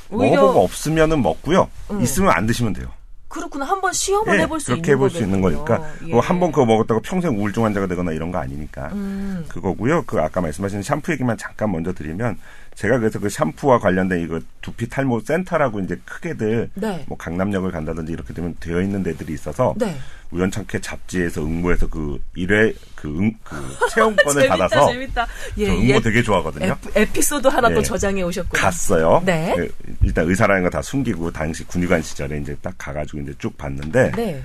[0.09, 1.69] 오히려 먹어보고 없으면은 먹고요.
[1.91, 2.01] 음.
[2.01, 2.87] 있으면 안 드시면 돼요.
[3.27, 5.39] 그렇구나 한번 시험을 예, 해볼 수 그렇게 있는 해볼 수 있는.
[5.41, 5.87] 거니까.
[6.07, 6.11] 예.
[6.11, 8.87] 뭐 한번 그거 먹었다고 평생 우울증 환자가 되거나 이런 거 아니니까.
[8.93, 10.03] 음, 그거고요.
[10.07, 12.39] 그 아까 말씀하신 샴푸 얘기만 잠깐 먼저 드리면
[12.79, 17.03] 제가 그래서 그 샴푸와 관련된 이거 두피 탈모 센터라고 이제 크게들 네.
[17.09, 19.97] 뭐 강남역을 간다든지 이렇게 되면 되어 있는 데들이 있어서 네.
[20.31, 23.57] 우연찮게 잡지에서 응모해서 그 일회 그, 응, 그
[23.91, 25.25] 체험권을 재밌다, 받아서 재밌다.
[25.25, 25.99] 저 예, 응모 예.
[25.99, 26.77] 되게 좋아하거든요.
[26.95, 27.81] 에, 에피소드 하나 또 예.
[27.81, 28.63] 저장해 오셨구나.
[28.63, 29.21] 갔어요.
[29.25, 29.53] 네.
[29.59, 29.67] 예,
[30.01, 34.41] 일단 의사라는 거 다 숨기고 당시 군의관 시절에 이제 딱 가가지고 이제 쭉 봤는데 네.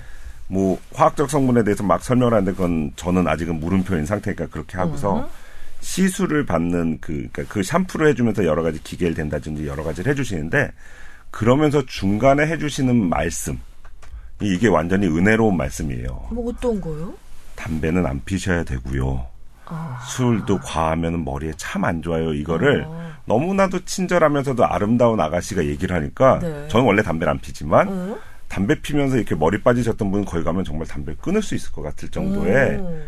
[0.49, 5.27] 뭐 화학적 성분에 대해서 막 설명을 하는데 그건 저는 아직은 물음표인 상태니까 그렇게 하고서 음.
[5.85, 10.73] 시술을 받는 그, 그러니까 그 샴푸를 해주면서 여러 가지 기계를 댄다든지 여러 가지를 해주시는데
[11.31, 13.61] 그러면서 중간에 해주시는 말씀
[14.41, 16.29] 이- 이게 완전히 은혜로운 말씀이에요.
[16.33, 17.13] 뭐 어떤 거요?
[17.57, 19.27] 담배는 안 피셔야 되고요.
[19.67, 19.99] 아.
[20.09, 22.33] 술도 과하면 머리에 참 안 좋아요.
[22.33, 23.13] 이거를 어.
[23.27, 26.67] 너무나도 친절하면서도 아름다운 아가씨가 얘기를 하니까 네.
[26.69, 28.19] 저는 원래 담배를 안 피지만 어?
[28.49, 32.09] 담배 피면서 이렇게 머리 빠지셨던 분 거기 가면 정말 담배를 끊을 수 있을 것 같을
[32.11, 33.03] 정도의 음.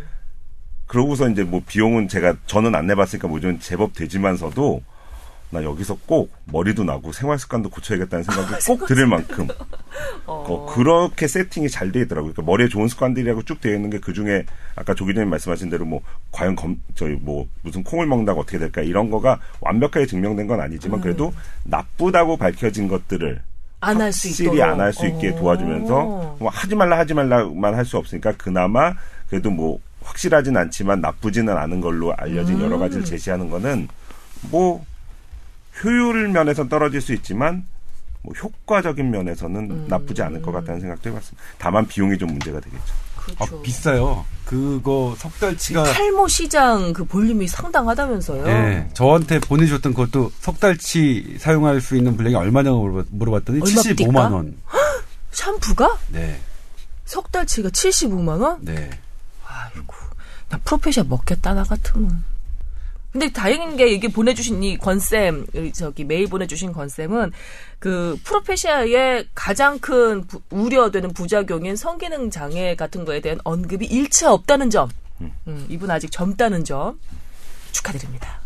[0.87, 4.81] 그러고서 이제 뭐 비용은 제가 저는 안 내봤으니까 뭐 좀 제법 되지만서도
[5.49, 9.47] 나 여기서 꼭 머리도 나고 생활 습관도 고쳐야겠다는 생각이 꼭 들을 만큼
[10.25, 12.33] 어, 그렇게 세팅이 잘돼 있더라고요.
[12.33, 14.45] 그러니까 머리에 좋은 습관들이라고 쭉 되어 있는 게 그 중에
[14.75, 16.01] 아까 조 기자님 말씀하신 대로 뭐
[16.33, 20.99] 과연 검 저희 뭐 무슨 콩을 먹는다고 어떻게 될까 이런 거가 완벽하게 증명된 건 아니지만
[21.01, 23.41] 그래도 나쁘다고 밝혀진 것들을
[23.79, 24.53] 안 할 수 있도록.
[24.53, 25.35] 확실히 안할 수 있게 어.
[25.35, 28.93] 도와주면서 뭐 하지 말라 하지 말라만 할 수 없으니까 그나마
[29.29, 29.79] 그래도 뭐
[30.11, 32.79] 확실하진 않지만 나쁘지는 않은 걸로 알려진 여러 음.
[32.79, 33.87] 가지를 제시하는 거는
[34.49, 34.85] 뭐
[35.83, 37.65] 효율 면에서 떨어질 수 있지만
[38.23, 39.85] 뭐 효과적인 면에서는 음.
[39.89, 41.43] 나쁘지 않을 것 같다는 생각도 해봤습니다.
[41.57, 42.93] 다만 비용이 좀 문제가 되겠죠.
[43.39, 43.61] 아, 그렇죠.
[43.61, 44.25] 비싸요.
[44.45, 48.47] 그거 석 달치가 탈모 시장 그 볼륨이 상당하다면서요.
[48.47, 54.31] 예, 저한테 보내주셨던 것도 석 달치 사용할 수 있는 분량이 얼마냐고 물어봤- 물어봤더니 얼마 75만
[54.31, 54.55] 원.
[55.31, 56.39] 샴푸가 네,
[57.03, 58.59] 석 달치가 75만 원?
[58.61, 58.89] 네.
[59.57, 59.93] 아이고,
[60.49, 62.23] 나 프로페셔 먹겠다 나 같으면.
[63.11, 67.31] 근데 다행인 게 이게 보내주신 이 권쌤 이 저기 메일 보내주신 권쌤은
[67.79, 74.69] 그 프로페시아의 가장 큰 부- 우려되는 부작용인 성기능 장애 같은 거에 대한 언급이 일체 없다는
[74.69, 74.89] 점.
[75.21, 76.99] 음, 이분 아직 젊다는 점
[77.71, 78.39] 축하드립니다.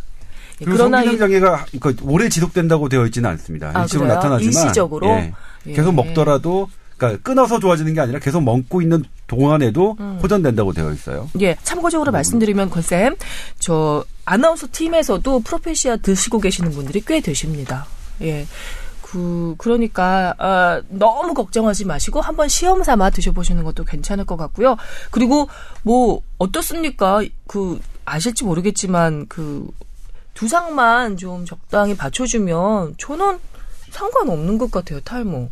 [0.61, 3.71] 예, 그리고 그러나 성기능 이- 장애가 그러니까 오래 지속된다고 되어 있지는 않습니다.
[3.73, 4.15] 아, 일시로 그래요?
[4.15, 5.09] 나타나지만 일시적으로?
[5.09, 5.33] 예,
[5.67, 5.73] 예.
[5.73, 6.69] 계속 먹더라도
[7.01, 10.19] 그러니까 끊어서 좋아지는 게 아니라 계속 먹고 있는 동안에도 음.
[10.21, 11.27] 호전된다고 되어 있어요.
[11.41, 13.15] 예, 참고적으로 말씀드리면 권쌤,
[13.57, 17.87] 저 아나운서 팀에서도 프로페시아 드시고 계시는 분들이 꽤 되십니다.
[18.21, 18.45] 예.
[19.01, 24.77] 그 그러니까 아, 너무 걱정하지 마시고 한번 시험 삼아 드셔보시는 것도 괜찮을 것 같고요.
[25.09, 25.49] 그리고
[25.81, 27.21] 뭐 어떻습니까?
[27.47, 29.67] 그 아실지 모르겠지만 그
[30.35, 33.39] 두상만 좀 적당히 받쳐주면 저는
[33.89, 35.49] 상관없는 것 같아요 탈모.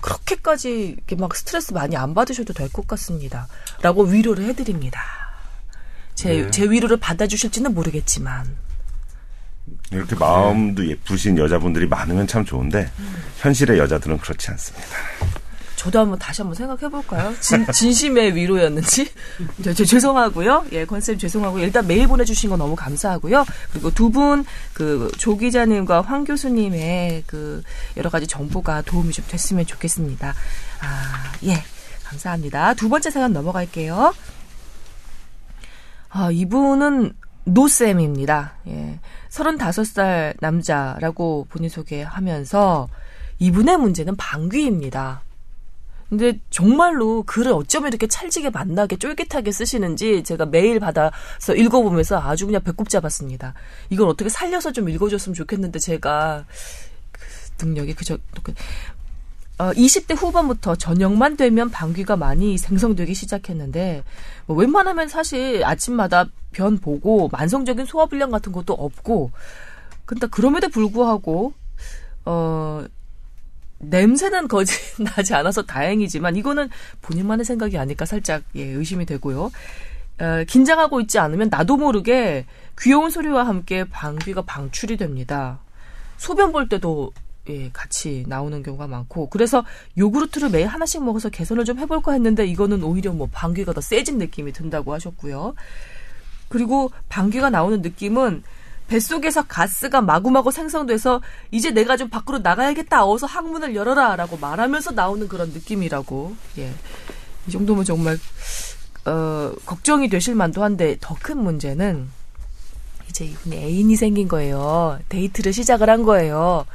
[0.00, 3.48] 그렇게까지 이렇게 막 스트레스 많이 안 받으셔도 될 것 같습니다.
[3.82, 5.00] 라고 위로를 해드립니다.
[6.14, 6.50] 제, 네.
[6.50, 8.56] 제 위로를 받아주실지는 모르겠지만.
[9.90, 12.90] 이렇게 마음도 예쁘신 여자분들이 많으면 참 좋은데
[13.38, 14.86] 현실의 여자들은 그렇지 않습니다.
[15.78, 17.32] 저도 한번 다시 한번 생각해 볼까요?
[17.38, 19.12] 진, 진심의 위로였는지.
[19.62, 20.66] 저, 저, 죄송하고요.
[20.72, 21.62] 예, 권쌤 죄송하고요.
[21.62, 23.46] 일단 메일 보내주신 거 너무 감사하고요.
[23.70, 27.62] 그리고 두 분, 그, 조 기자님과 황 교수님의 그,
[27.96, 30.34] 여러 가지 정보가 도움이 좀 됐으면 좋겠습니다.
[30.80, 31.62] 아, 예.
[32.02, 32.74] 감사합니다.
[32.74, 34.12] 두 번째 사연 넘어갈게요.
[36.08, 37.12] 아, 이분은
[37.44, 38.54] 노쌤입니다.
[38.66, 38.98] 예.
[39.30, 42.88] 35살 남자라고 본인 소개하면서
[43.38, 45.22] 이분의 문제는 방귀입니다.
[46.08, 52.62] 근데 정말로 글을 어쩌면 이렇게 찰지게 만나게 쫄깃하게 쓰시는지 제가 메일 받아서 읽어보면서 아주 그냥
[52.62, 53.54] 배꼽 잡았습니다.
[53.90, 56.46] 이걸 어떻게 살려서 좀 읽어줬으면 좋겠는데 제가
[57.12, 57.20] 그
[57.64, 58.16] 능력이 그저
[59.58, 64.04] 어, 20대 후반부터 저녁만 되면 방귀가 많이 생성되기 시작했는데
[64.46, 69.32] 뭐 웬만하면 사실 아침마다 변 보고 만성적인 소화불량 같은 것도 없고
[70.04, 71.52] 근데 그럼에도 불구하고
[72.24, 72.86] 어
[73.78, 76.68] 냄새는 거짓 나지 않아서 다행이지만 이거는
[77.02, 79.50] 본인만의 생각이 아닐까 살짝 예, 의심이 되고요.
[80.20, 82.46] 어, 긴장하고 있지 않으면 나도 모르게
[82.78, 85.60] 귀여운 소리와 함께 방귀가 방출이 됩니다.
[86.16, 87.12] 소변 볼 때도
[87.48, 89.64] 예, 같이 나오는 경우가 많고 그래서
[89.96, 94.52] 요구르트를 매일 하나씩 먹어서 개선을 좀 해볼까 했는데 이거는 오히려 뭐 방귀가 더 세진 느낌이
[94.52, 95.54] 든다고 하셨고요.
[96.48, 98.42] 그리고 방귀가 나오는 느낌은
[98.88, 101.20] 뱃속에서 가스가 마구마구 생성돼서
[101.50, 103.06] 이제 내가 좀 밖으로 나가야겠다.
[103.06, 106.34] 어서 항문을 열어라 라고 말하면서 나오는 그런 느낌이라고.
[106.58, 106.72] 예.
[107.46, 108.18] 이 정도면 정말
[109.04, 112.08] 어, 걱정이 되실 만도 한데 더 큰 문제는
[113.08, 114.98] 이제 이분이 애인이 생긴 거예요.
[115.08, 116.66] 데이트를 시작을 한 거예요.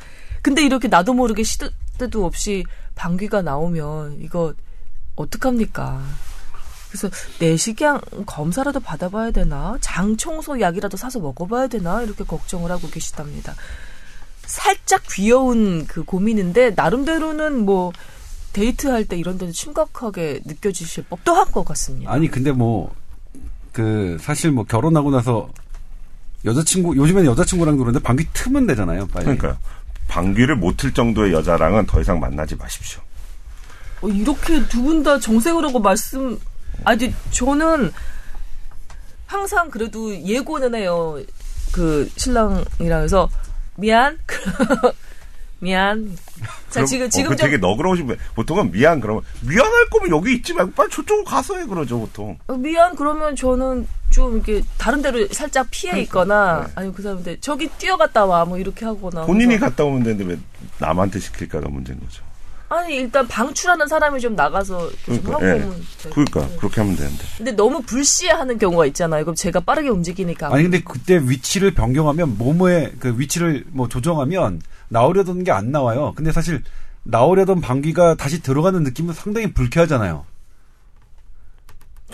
[0.42, 2.64] 근데 이렇게 나도 모르게 시도 때도 없이
[2.96, 4.54] 방귀가 나오면 이거
[5.16, 6.02] 어떡합니까?
[6.94, 9.78] 그래서 내시경 검사라도 받아봐야 되나?
[9.82, 12.04] 장 청소 약이라도 사서 먹어봐야 되나?
[12.04, 13.56] 이렇게 걱정을 하고 계시답니다.
[14.46, 17.92] 살짝 귀여운 그 고민인데 나름대로는 뭐
[18.54, 22.12] 데이트할 때 이런 데는 심각하게 느껴지실 법도 한 것 같습니다.
[22.12, 22.94] 아니 근데 뭐
[23.72, 25.50] 그 사실 뭐 결혼하고 나서
[26.46, 29.08] 여자친구 요즘에는 여자친구랑 노는데 방귀 트면 되잖아요.
[29.08, 29.24] 빨리.
[29.26, 29.58] 그러니까요.
[30.10, 33.02] 방귀를 못 틀 정도의 여자랑은 더 이상 만나지 마십시오.
[34.04, 36.38] 어, 이렇게 두 분 다 정색을 하고 말씀
[36.84, 37.92] 아니 저는
[39.26, 41.20] 항상 그래도 예고는 해요.
[41.72, 43.30] 그 신랑이랑 해서
[43.76, 44.18] 미안.
[45.60, 46.16] 미안.
[46.70, 48.18] 자 그럼, 지금 어, 지금 그좀 되게 너그러우신 분.
[48.36, 52.38] 보통은 미안 그러면 미안할 거면 여기 있지 말고 빨리 저쪽으로 가서 해 그러죠 보통.
[52.48, 56.72] 어, 미안 그러면 저는 좀 이렇게 다른 데로 살짝 피해 있거나 네.
[56.76, 60.38] 아니 그 사람한테 저기 뛰어갔다 와 뭐 이렇게 하거나 본인이 그래서 갔다 오면 되는데 왜
[60.80, 62.24] 남한테 시킬까가 문제인 거죠.
[62.76, 65.52] 아니 일단 방출하는 사람이 좀 나가서 그러니까, 하고 예.
[65.54, 65.70] 오면
[66.02, 66.12] 돼요.
[66.14, 66.58] 그러니까 네.
[66.58, 67.24] 그렇게 하면 되는데.
[67.38, 69.24] 근데 너무 불시하는 경우가 있잖아요.
[69.26, 75.44] 그럼 제가 빠르게 움직이니까 아니 근데 그때 위치를 변경하면 몸의 그 위치를 뭐 조정하면 나오려던
[75.44, 76.14] 게 안 나와요.
[76.16, 76.64] 근데 사실
[77.04, 80.26] 나오려던 방귀가 다시 들어가는 느낌은 상당히 불쾌하잖아요.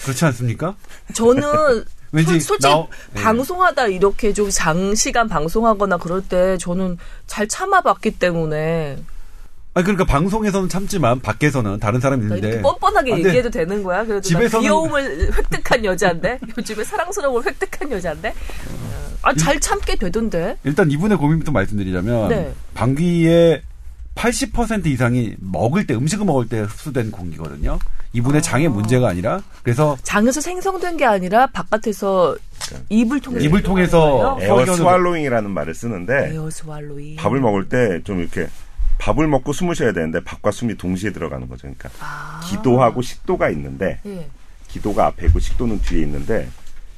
[0.02, 0.76] 그렇지 않습니까?
[1.13, 1.43] 저는
[2.12, 3.22] 왠지 솔- 솔직히 나오- 예.
[3.22, 8.98] 방송하다 이렇게 좀 장시간 방송하거나 그럴 때 저는 잘 참아봤기 때문에
[9.80, 13.82] 아니 그러니까 방송에서는 참지만 밖에서는 다른 사람이 나 있는데 이렇게 뻔뻔하게 아, 근데 얘기해도 되는
[13.82, 14.04] 거야?
[14.04, 18.34] 그래도 집에서는- 나 귀여움을 획득한 여자인데 요즘에 사랑스러움을 획득한 여자인데
[19.22, 22.54] 아 잘 참게 되던데 일단 이분의 고민부터 말씀드리자면 네.
[22.74, 23.62] 방귀의
[24.15, 27.80] 80% 이상이 먹을 때 음식을 먹을 때 흡수된 공기거든요.
[28.12, 32.36] 이분의 장의 문제가 아니라 그래서 장에서 생성된 게 아니라 바깥에서
[32.89, 36.32] 입을 통해서 입을 통해서 air swallowing이라는 말을 쓰는데?
[36.34, 38.48] 에어 swallowing 밥을 먹을 때 좀 이렇게
[39.00, 41.62] 밥을 먹고 숨을 쉬어야 되는데 밥과 숨이 동시에 들어가는 거죠.
[41.62, 42.42] 그러니까 아.
[42.46, 44.30] 기도하고 식도가 있는데 예.
[44.68, 46.48] 기도가 앞에 있고 식도는 뒤에 있는데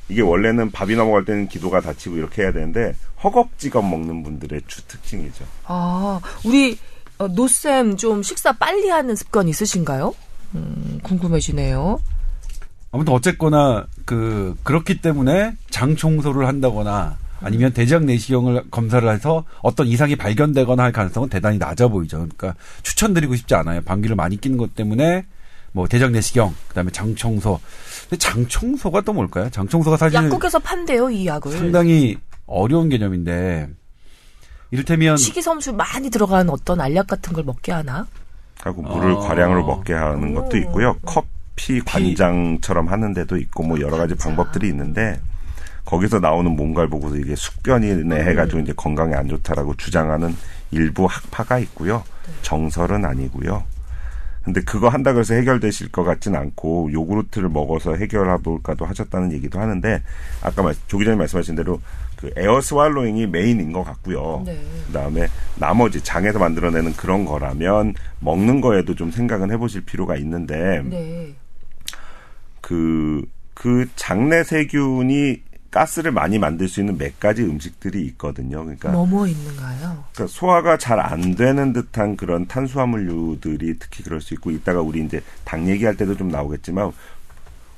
[0.10, 5.46] 이게 원래는 밥이 넘어갈 때는 기도가 닫히고 이렇게 해야 되는데 허겁지겁 먹는 분들의 주 특징이죠.
[5.66, 6.78] 아 우리
[7.18, 10.14] 어, 노쌤 좀 식사 빨리 하는 습관 있으신가요?
[10.56, 12.02] 음, 궁금해지네요.
[12.92, 20.15] 아무튼 어쨌거나 그 그렇기 때문에 장 청소를 한다거나 아니면 대장 내시경을 검사를 해서 어떤 이상이
[20.15, 22.17] 발견되거나 할 가능성은 대단히 낮아 보이죠.
[22.17, 23.82] 그러니까 추천드리고 싶지 않아요.
[23.82, 25.25] 방귀를 많이 끼는 것 때문에
[25.73, 27.60] 뭐 대장 내시경, 그다음에 장 청소.
[28.04, 29.49] 근데 장 청소가 또 뭘까요?
[29.49, 31.51] 장 청소가 사실 약국에서 판대요 이 약을.
[31.51, 33.69] 상당히 어려운 개념인데
[34.71, 38.08] 이를테면 식이섬유 많이 들어간 어떤 알약 같은 걸 먹게 하나?
[38.62, 39.19] 하고 물을 어.
[39.19, 40.95] 과량으로 먹게 하는 것도 있고요.
[41.04, 45.19] 커피 관장처럼 하는 데도 있고 뭐 여러 가지 방법들이 있는데
[45.86, 50.36] 거기서 나오는 뭔가를 보고서 이게 숙변이네 해가지고 이제 건강에 안 좋다라고 주장하는
[50.72, 52.04] 일부 학파가 있고요.
[52.41, 53.63] 정설은 아니고요.
[54.44, 60.02] 근데 그거 한다 그래서 해결되실 것 같진 않고 요구르트를 먹어서 해결해 볼까도 하셨다는 얘기도 하는데
[60.41, 61.80] 아까 말, 조 기자님 말씀하신 대로
[62.15, 64.44] 그 air swallowing이 메인인 것 같고요.
[64.46, 64.60] 네.
[64.88, 71.34] 그다음에 나머지 장에서 만들어내는 그런 거라면 먹는 거에도 좀 생각은 해보실 필요가 있는데 네.
[72.62, 75.41] 그, 그 장내 세균이
[75.72, 78.64] 가스를 많이 만들 수 있는 몇 가지 음식들이 있거든요.
[78.64, 80.04] 그러니까, 뭐뭐 있는가요?
[80.14, 85.22] 그러니까 소화가 잘 안 되는 듯한 그런 탄수화물류들이 특히 그럴 수 있고 이따가 우리 이제
[85.46, 86.92] 당 얘기할 때도 좀 나오겠지만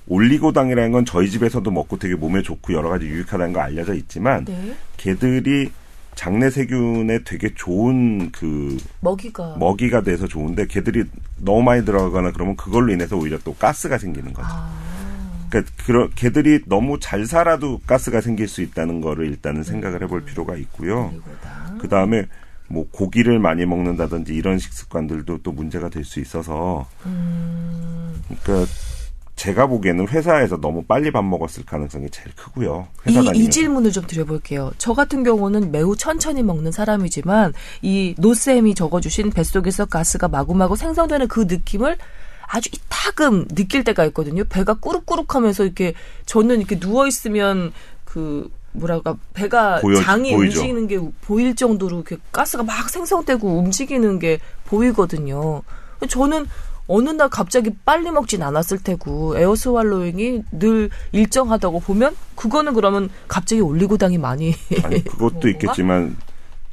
[0.07, 4.75] 올리고당이라는 건 저희 집에서도 먹고 되게 몸에 좋고 여러 가지 유익하다는 거 알려져 있지만 네.
[4.97, 5.71] 걔들이
[6.15, 9.55] 장내 세균에 되게 좋은 그 먹이가.
[9.57, 11.05] 먹이가 돼서 좋은데 걔들이
[11.37, 14.47] 너무 많이 들어가거나 그러면 그걸로 인해서 오히려 또 가스가 생기는 거죠.
[14.51, 14.69] 아,
[15.53, 20.03] 그러니까 그런 걔들이 너무 잘 살아도 가스가 생길 수 있다는 거를 일단은 생각을 음.
[20.03, 21.13] 해볼 필요가 있고요.
[21.79, 22.25] 그 다음에
[22.67, 28.71] 뭐 고기를 많이 먹는다든지 이런 식습관들도 또 문제가 될 수 있어서 음, 그러니까
[29.35, 32.87] 제가 보기에는 회사에서 너무 빨리 밥 먹었을 가능성이 제일 크고요.
[33.07, 33.49] 이, 이 다니면서.
[33.51, 34.71] 질문을 좀 드려볼게요.
[34.77, 41.41] 저 같은 경우는 매우 천천히 먹는 사람이지만 이 노쌤이 적어주신 뱃속에서 가스가 마구마구 생성되는 그
[41.41, 41.97] 느낌을
[42.53, 44.43] 아주 이타금 느낄 때가 있거든요.
[44.43, 45.93] 배가 꾸룩꾸룩하면서 이렇게
[46.27, 47.73] 저는 이렇게 누워 있으면
[48.05, 50.59] 그 뭐랄까 배가 보여- 장이 보이죠.
[50.59, 55.63] 움직이는 게 보일 정도로 이렇게 가스가 막 생성되고 움직이는 게 보이거든요.
[56.07, 56.45] 저는
[56.87, 64.17] 어느 날 갑자기 빨리 먹진 않았을 테고 에어스왈로잉이 늘 일정하다고 보면 그거는 그러면 갑자기 올리고당이
[64.19, 65.47] 많이 아니 그것도?
[65.49, 66.17] 있겠지만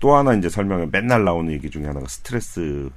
[0.01, 2.91] 또 하나 이제 설명에 맨날 나오는 얘기 중에 하나가 스트레스.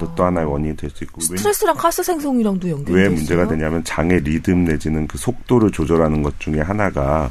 [0.00, 3.14] 또, 또 하나의 원인이 될 수 있고 왜- 스트레스랑 가스 생성이랑도 연결돼 왜 있어요.
[3.14, 7.30] 문제가 되냐면 장의 리듬 내지는 그 속도를 조절하는 것 중에 하나가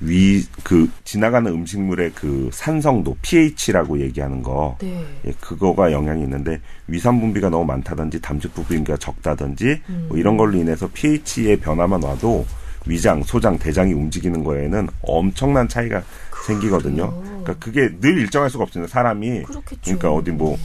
[0.00, 5.02] 위 그 지나가는 음식물의 그 산성도 pH라고 얘기하는 거 네.
[5.26, 10.06] 예, 그거가 영향이 있는데 위산 분비가 너무 많다든지 담즙 분비가 적다든지 음.
[10.08, 12.44] 뭐 이런 걸로 인해서 pH의 변화만 와도
[12.84, 16.02] 위장, 소장, 대장이 움직이는 거에는 엄청난 차이가
[16.46, 17.10] 생기거든요.
[17.22, 18.90] 그러니까 그게 늘 일정할 수가 없습니다.
[18.92, 19.80] 사람이 그렇겠죠.
[19.82, 20.56] 그러니까 어디 뭐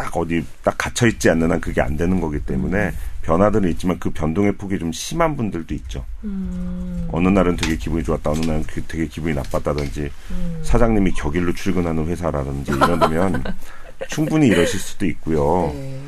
[0.00, 2.92] 딱 어디 딱 갇혀 있지 않는 한 그게 안 되는 거기 때문에 음.
[3.22, 6.06] 변화들은 있지만 그 변동의 폭이 좀 심한 분들도 있죠.
[6.24, 10.60] 음, 어느 날은 되게 기분이 좋았다, 어느 날은 그- 되게 기분이 나빴다든지 음.
[10.62, 13.44] 사장님이 격일로 출근하는 회사라든지 이러면
[14.08, 15.70] 충분히 이러실 수도 있고요.
[15.74, 16.00] 네.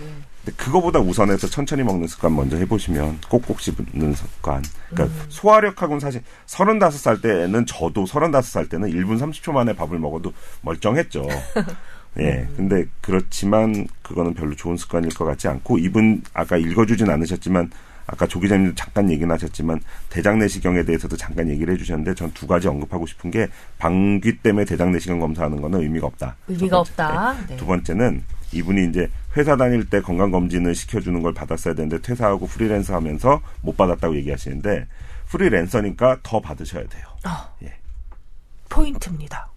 [0.45, 4.63] 근데 그거보다 우선해서 천천히 먹는 습관 먼저 해보시면 꼭꼭 씹는 습관.
[4.91, 5.25] 그러니까 음.
[5.29, 11.29] 소화력하고는 사실 35살 때는 저도 35살 때는 1분 30초 만에 밥을 먹어도 멀쩡했죠.
[12.19, 12.47] 예.
[12.51, 12.55] 음.
[12.57, 17.71] 근데 그렇지만 그거는 별로 좋은 습관일 것 같지 않고 이분 아까 읽어주진 않으셨지만
[18.07, 22.67] 아까 조 기자님도 잠깐 얘기는 하셨지만 대장 내시경에 대해서도 잠깐 얘기를 해주셨는데 전 두 가지
[22.69, 23.47] 언급하고 싶은 게
[23.79, 26.37] 방귀 때문에 대장 내시경 검사하는 거는 의미가 없다.
[26.49, 26.81] 의미가.
[26.81, 27.33] 없다.
[27.35, 27.47] 네.
[27.51, 27.57] 네.
[27.57, 32.95] 두 번째는 이분이 이제 회사 다닐 때 건강 검진을 시켜주는 걸 받았어야 되는데 퇴사하고 프리랜서
[32.95, 34.87] 하면서 못 받았다고 얘기하시는데
[35.29, 37.07] 프리랜서니까 더 받으셔야 돼요.
[37.25, 37.73] 아, 예.
[38.69, 39.49] 포인트입니다.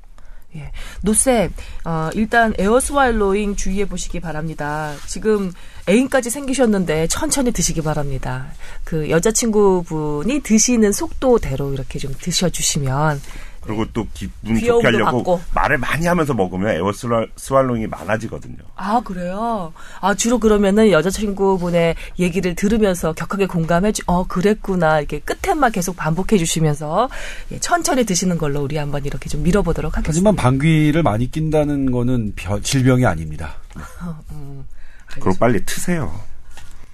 [0.56, 0.72] 예.
[1.02, 1.54] 노쌤,
[1.86, 4.94] 어, 일단 air swallowing 주의해 보시기 바랍니다.
[5.08, 5.52] 지금
[5.88, 8.48] 애인까지 생기셨는데 천천히 드시기 바랍니다.
[8.84, 13.22] 그 여자친구분이 드시는 속도대로 이렇게 좀 드셔주시면
[13.66, 15.42] 그리고 또 기분 좋게 하려고 받고.
[15.54, 16.92] 말을 많이 하면서 먹으면 air
[17.36, 18.58] swallowing이 많아지거든요.
[18.76, 19.74] 아, 그래요?
[20.02, 25.00] 아, 주로 그러면은 여자친구분의 얘기를 들으면서 격하게 공감해주, 어, 그랬구나.
[25.00, 27.10] 이렇게 끝에만 계속 반복해 주시면서,
[27.52, 30.10] 예, 천천히 드시는 걸로 우리 한번 이렇게 좀 밀어보도록 하겠습니다.
[30.10, 33.56] 하지만 방귀를 많이 낀다는 거는 벼- 질병이 아닙니다.
[35.12, 36.14] 그걸 빨리 트세요.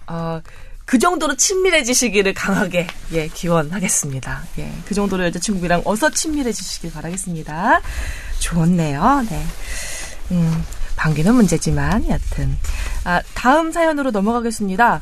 [0.07, 0.39] 어,
[0.91, 4.43] 그 정도로 친밀해지시기를 강하게, 예, 기원하겠습니다.
[4.57, 7.79] 예, 그 정도로 여자친구랑 어서 친밀해지시길 바라겠습니다.
[8.39, 9.41] 좋네요, 네.
[10.31, 10.63] 음,
[10.97, 12.57] 방귀는 문제지만, 여튼.
[13.05, 15.01] 아, 다음 사연으로 넘어가겠습니다.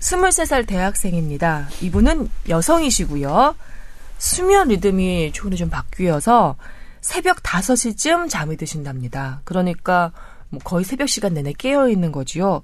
[0.00, 1.68] 23살 대학생입니다.
[1.82, 3.54] 이분은 여성이시고요.
[4.18, 6.56] 수면 리듬이 최근에 좀 바뀌어서
[7.00, 9.42] 새벽 5시쯤 잠이 드신답니다.
[9.44, 10.10] 그러니까
[10.48, 12.62] 뭐 거의 새벽 시간 내내 깨어 있는 거지요.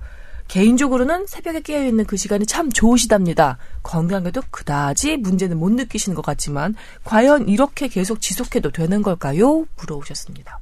[0.49, 3.59] 개인적으로는 새벽에 깨어 있는 그 시간이 참 좋으시답니다.
[3.83, 6.75] 건강에도 그다지 문제는 못 느끼시는 것 같지만
[7.05, 9.67] 과연 이렇게 계속 지속해도 되는 걸까요?
[9.79, 10.59] 물어오셨습니다.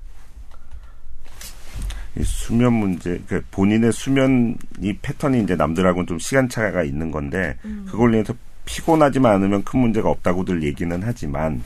[2.17, 8.35] 이 수면 문제, 그 본인의 수면이 패턴이 이제 남들하고는 좀 시간차가 있는 건데 그걸로 인해서
[8.65, 11.63] 피곤하지만 않으면 큰 문제가 없다고들 얘기는 하지만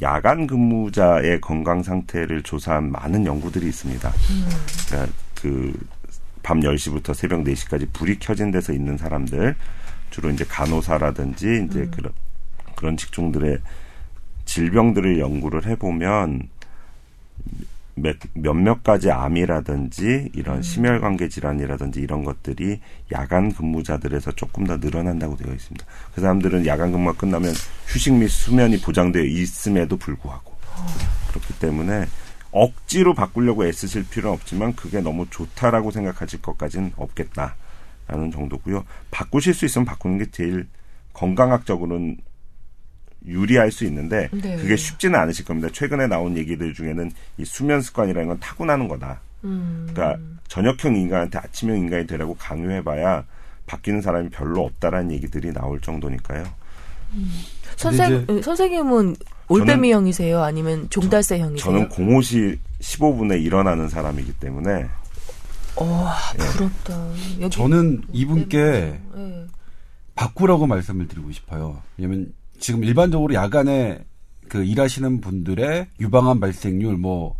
[0.00, 4.12] 야간 근무자의 건강 상태를 조사한 많은 연구들이 있습니다.
[4.86, 5.72] 그러니까 그
[6.48, 9.54] 밤 10시부터 새벽 4시까지 불이 켜진 데서 있는 사람들
[10.08, 12.10] 주로 이제 간호사라든지 이제 그런
[12.74, 13.58] 그런 직종들의
[14.46, 16.48] 질병들을 연구를 해보면
[17.96, 22.80] 몇, 몇몇 가지 암이라든지 이런 심혈관계 질환이라든지 이런 것들이
[23.12, 25.84] 야간 근무자들에서 조금 더 늘어난다고 되어 있습니다.
[26.14, 27.52] 그 사람들은 야간 근무가 끝나면
[27.88, 30.56] 휴식 및 수면이 보장되어 있음에도 불구하고.
[31.28, 32.06] 그렇기 때문에
[32.50, 38.84] 억지로 바꾸려고 애쓰실 필요는 없지만 그게 너무 좋다라고 생각하실 것까지는 없겠다라는 정도고요.
[39.10, 40.66] 바꾸실 수 있으면 바꾸는 게 제일
[41.12, 42.18] 건강학적으로는
[43.26, 44.56] 유리할 수 있는데 네.
[44.56, 45.68] 그게 쉽지는 않으실 겁니다.
[45.72, 49.20] 최근에 나온 얘기들 중에는 이 수면 습관이라는 건 타고나는 거다.
[49.44, 49.88] 음.
[49.92, 53.24] 그러니까 저녁형 인간한테 아침형 인간이 되라고 강요해봐야
[53.66, 56.44] 바뀌는 사람이 별로 없다라는 얘기들이 나올 정도니까요.
[57.76, 59.16] 선생 이제- 선생님은
[59.48, 60.42] 올빼미 형이세요?
[60.42, 61.64] 아니면 종달새 형이세요?
[61.72, 64.86] 저는 공호시 15분에 일어나는 사람이기 때문에
[65.76, 67.08] 어, 부럽다.
[67.40, 69.46] 여기 저는 이분께 네.
[70.14, 71.80] 바꾸라고 말씀을 드리고 싶어요.
[71.96, 74.04] 왜냐면 지금 일반적으로 야간에
[74.48, 77.36] 그 일하시는 분들의 유방암 발생률 뭐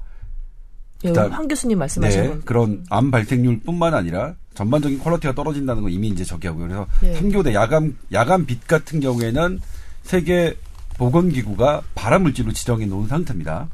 [1.04, 2.38] 예, 일단- 황 교수님 말씀하신 네, 거.
[2.44, 6.66] 그런 암 발생률뿐만 아니라 전반적인 quality가 떨어진다는 거 이미 이제 저기하고요.
[6.66, 7.14] 그래서 네.
[7.14, 9.60] 삼 3교대 야간 야간 빛 같은 경우에는
[10.02, 10.56] 세계
[10.96, 13.68] 보건기구가 발암 물질로 지정해 놓은 상태입니다.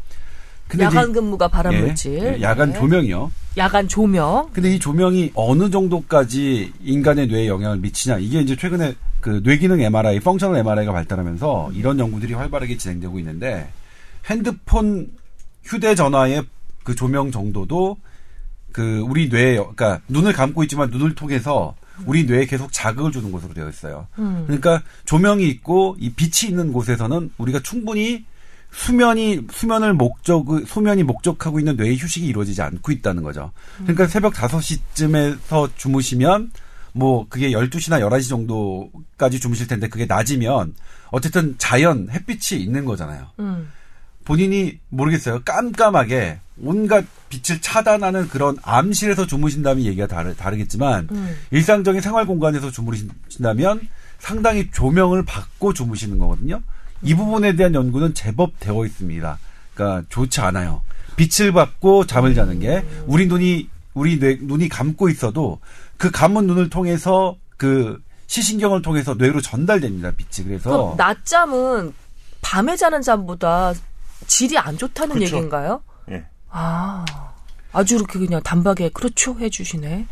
[0.69, 2.19] 근데 야간 근무가 발암 예, 물질.
[2.39, 2.79] 예, 야간 네.
[2.79, 3.31] 조명이요.
[3.57, 4.51] 야간 조명.
[4.53, 10.21] 근데 이 조명이 어느 정도까지 인간의 뇌에 영향을 미치냐 이게 이제 최근에 그 뇌기능 MRI,
[10.21, 13.71] 펑셔널 MRI가 발달하면서 이런 연구들이 활발하게 진행되고 있는데
[14.29, 15.09] 핸드폰,
[15.65, 16.45] 휴대전화의
[16.85, 17.97] 그 조명 정도도
[18.73, 21.75] 그 우리 뇌에 그러니까 눈을 감고 있지만 눈을 통해서
[22.07, 24.07] 우리 뇌에 계속 자극을 주는 것으로 되어 있어요.
[24.19, 24.45] 음.
[24.47, 28.25] 그러니까 조명이 있고 이 빛이 있는 곳에서는 우리가 충분히
[28.73, 33.53] 수면이 수면을 목적 수면이 목적하고 있는 뇌의 휴식이 이루어지지 않고 있다는 거죠.
[33.79, 36.51] 그러니까 새벽 5시쯤에서 주무시면
[36.93, 40.75] 뭐 그게 12시나 11시 정도까지 주무실 텐데 그게 낮이면
[41.11, 43.29] 어쨌든 자연 햇빛이 있는 거잖아요.
[43.39, 43.71] 음.
[44.25, 45.43] 본인이 모르겠어요.
[45.45, 51.37] 깜깜하게 온갖 빛을 차단하는 그런 암실에서 주무신다면 얘기가 다르, 다르겠지만 음.
[51.51, 53.81] 일상적인 생활 공간에서 주무신다면
[54.19, 56.61] 상당히 조명을 받고 주무시는 거거든요.
[57.03, 59.39] 이 부분에 대한 연구는 제법 되어 있습니다.
[59.75, 60.83] 그러니까 좋지 않아요.
[61.17, 65.61] 빛을 받고 잠을 자는 게 우리 눈이 우리 뇌, 눈이 감고 있어도
[65.97, 70.13] 그 감은 눈을 통해서 그 시신경을 통해서 뇌로 전달됩니다.
[70.13, 71.93] 빛이 그래서 낮잠은
[72.41, 73.75] 밤에 자는 잠보다
[74.27, 75.37] 질이 안 좋다는 그렇죠.
[75.37, 75.83] 얘기인가요?
[76.11, 76.25] 예.
[76.51, 77.05] 아,
[77.73, 80.07] 아주 이렇게 그냥 단박에 그렇죠 해주시네.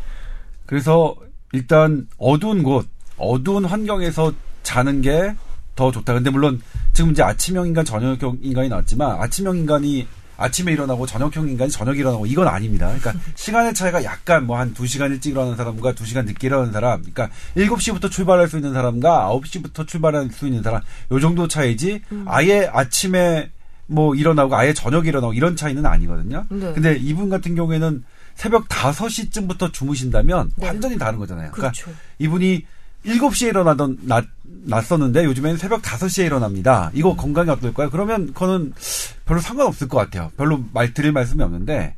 [0.65, 1.15] 그래서
[1.51, 5.35] 일단 어두운 곳, 어두운 환경에서 자는 게
[5.75, 6.13] 더 좋다.
[6.13, 6.61] 근데 물론
[6.93, 12.25] 지금 이제 아침형 인간, 저녁형 인간이 나왔지만 아침형 인간이 아침에 일어나고 저녁형 인간이 저녁에 일어나고
[12.25, 12.87] 이건 아닙니다.
[12.87, 17.01] 그러니까 시간의 차이가 약간 뭐한 2시간 일찍 일어나는 사람과 2시간 늦게 일어나는 사람.
[17.01, 20.81] 그러니까 7시부터 출발할 수 있는 사람과 9시부터 출발할 수 있는 사람.
[21.11, 23.49] 요 정도 차이지 아예 아침에
[23.87, 26.45] 뭐 일어나고 아예 저녁에 일어나고 이런 차이는 아니거든요.
[26.49, 26.73] 네.
[26.73, 28.03] 근데 이분 같은 경우에는
[28.35, 30.67] 새벽 5시쯤부터 주무신다면 네.
[30.67, 31.51] 완전히 다른 거잖아요.
[31.51, 31.91] 그러니까 그렇죠.
[32.19, 32.65] 이분이
[33.05, 34.25] 7시에 일어나던 낮
[34.65, 36.89] 났었는데 요즘에는 새벽 5시에 일어납니다.
[36.93, 37.89] 이거 건강에 어떨까요?
[37.89, 38.73] 그러면 그거는
[39.25, 40.31] 별로 상관없을 것 같아요.
[40.37, 41.95] 별로 말 드릴 말씀이 없는데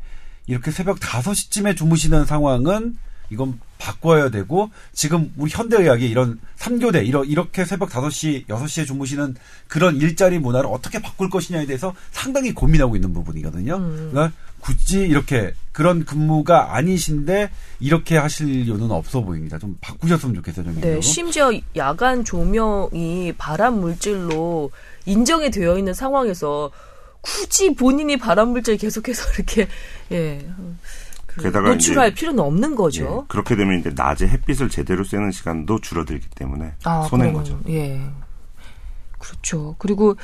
[0.48, 2.98] 이렇게 새벽 5시쯤에 주무시는 상황은
[3.29, 9.35] 이건 바꿔야 되고 지금 우리 현대의학이 이런 3교대 이러, 이렇게 새벽 5시, 6시에 주무시는
[9.67, 13.75] 그런 일자리 문화를 어떻게 바꿀 것이냐에 대해서 상당히 고민하고 있는 부분이거든요.
[13.75, 14.09] 음.
[14.11, 19.59] 그러니까 굳이 이렇게 그런 근무가 아니신데 이렇게 하실 이유는 없어 보입니다.
[19.59, 20.65] 좀 바꾸셨으면 좋겠어요.
[20.65, 20.99] 좀 네.
[21.01, 24.71] 심지어 야간 조명이 발암 물질로
[25.05, 26.71] 인정이 되어 있는 상황에서
[27.21, 29.67] 굳이 본인이 발암 물질 계속해서 이렇게
[30.11, 30.47] 예.
[31.36, 33.26] 그 게다가 노출할 이제- 필요는 없는 예, 거죠.
[33.28, 37.60] 그렇게 되면 이제 낮에 햇빛을 제대로 쐬는 시간도 줄어들기 때문에 아, 손해인 거죠.
[37.69, 38.02] 예.
[39.19, 39.76] 그렇죠.
[39.80, 40.15] 그리고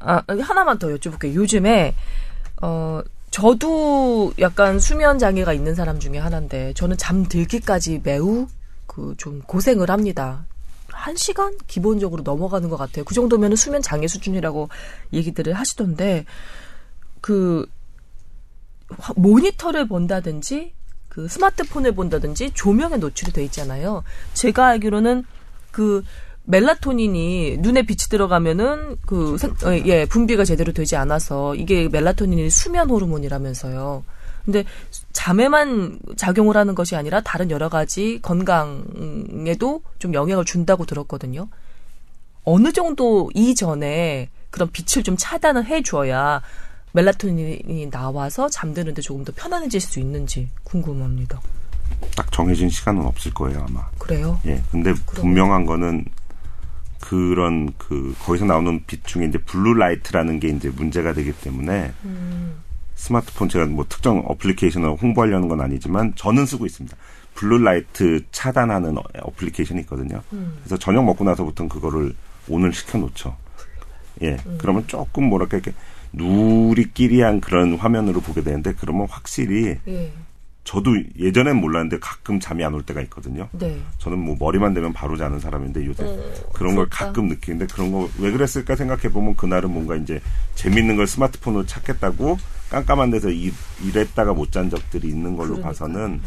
[0.00, 1.34] 아, 하나만 더 여쭤볼게요.
[1.34, 1.94] 요즘에
[2.62, 8.46] 어 저도 약간 수면 장애가 있는 사람 중에 하나인데 저는 잠들기까지 매우
[8.86, 10.44] 그 좀 고생을 합니다.
[10.92, 13.04] 한 시간 기본적으로 넘어가는 것 같아요.
[13.04, 14.68] 그 정도면 수면 장애 수준이라고
[15.12, 16.24] 얘기들을 하시던데
[17.20, 17.83] 그 화-
[19.16, 20.72] 모니터를 본다든지
[21.08, 24.02] 그 스마트폰을 본다든지 조명에 노출이 돼 있잖아요.
[24.34, 25.24] 제가 알기로는
[25.70, 26.02] 그
[26.44, 32.90] 멜라토닌이 눈에 빛이 들어가면은 그 생- 어, 예, 분비가 제대로 되지 않아서 이게 멜라토닌이 수면
[32.90, 34.04] 호르몬이라면서요.
[34.44, 34.64] 근데
[35.12, 41.48] 잠에만 작용을 하는 것이 아니라 다른 여러 가지 건강에도 좀 영향을 준다고 들었거든요.
[42.44, 46.42] 어느 정도 이전에 그런 빛을 좀 차단을 해줘야
[46.94, 51.40] 멜라토닌이 나와서 잠드는데 조금 더 편안해질 수 있는지 궁금합니다.
[52.16, 53.84] 딱 정해진 시간은 없을 거예요 아마.
[53.98, 54.40] 그래요?
[54.46, 54.62] 예.
[54.70, 56.04] 근데 분명한 거는
[57.00, 61.92] 그런 그 거기서 나오는 빛 중에 이제 blue light라는 게 이제 문제가 되기 때문에
[62.94, 66.96] 스마트폰 제가 뭐 특정 어플리케이션을 홍보하려는 건 아니지만 저는 쓰고 있습니다.
[67.34, 70.22] blue light 차단하는 어- 어플리케이션이 있거든요.
[70.30, 72.14] 그래서 저녁 먹고 나서부터는 그거를
[72.48, 73.36] on을 시켜 놓죠.
[74.22, 75.74] 예, 그러면 조금 뭐랄까 이렇게
[76.16, 80.12] 누리끼리한 그런 화면으로 보게 되는데 그러면 확실히 예.
[80.64, 83.48] 저도 예전엔 몰랐는데 가끔 잠이 안 올 때가 있거든요.
[83.52, 83.78] 네.
[83.98, 86.04] 저는 뭐 머리만 대면 바로 자는 사람인데 요새
[86.54, 86.86] 그런 걸.
[86.88, 90.22] 가끔 느끼는데 그런 거 왜 그랬을까 생각해 보면 그날은 뭔가 이제
[90.54, 92.38] 재밌는 걸 스마트폰으로 찾겠다고
[92.70, 93.52] 깜깜한 데서 일,
[93.84, 95.68] 일했다가 못 잔 적들이 있는 걸로 그러니까.
[95.68, 96.20] 봐서는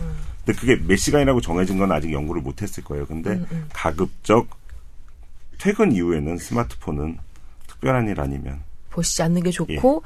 [0.45, 3.07] 근데 그게 몇 시간이라고 정해진 건 아직 연구를 못 했을 거예요.
[3.07, 4.47] 근데 음, 가급적
[5.57, 7.17] 퇴근 이후에는 스마트폰은
[7.67, 8.59] 특별한 일 아니면
[8.97, 10.03] 보시지 않는 게 좋고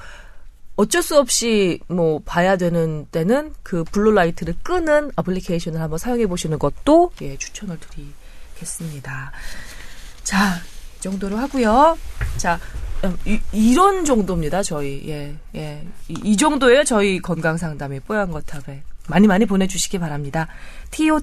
[0.76, 6.60] 어쩔 수 없이 뭐 봐야 되는 때는 그 blue light를 끄는 어플리케이션을 한번 사용해 보시는
[6.60, 9.32] 것도 예, 추천을 드리겠습니다.
[10.24, 10.62] 자,
[10.98, 11.98] 이 정도로 하고요.
[12.38, 12.60] 자,
[13.04, 14.64] 음, 이, 런 정도입니다.
[14.64, 16.84] 저희 예, 예, 이, 이 정도예요.
[16.84, 20.48] 저희 건강 상담의 뽀얀 거탑에 많이 많이 보내주시기 바랍니다.
[20.92, 21.22] tower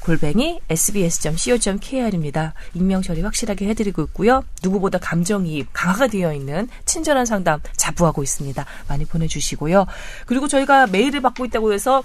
[0.00, 2.54] 골뱅이 sbs.co.kr입니다.
[2.74, 4.44] 익명 처리 확실하게 해드리고 있고요.
[4.62, 8.64] 누구보다 감정이입 강화가 되어 있는 친절한 상담 자부하고 있습니다.
[8.88, 9.86] 많이 보내주시고요.
[10.26, 12.02] 그리고 저희가 메일을 받고 있다고 해서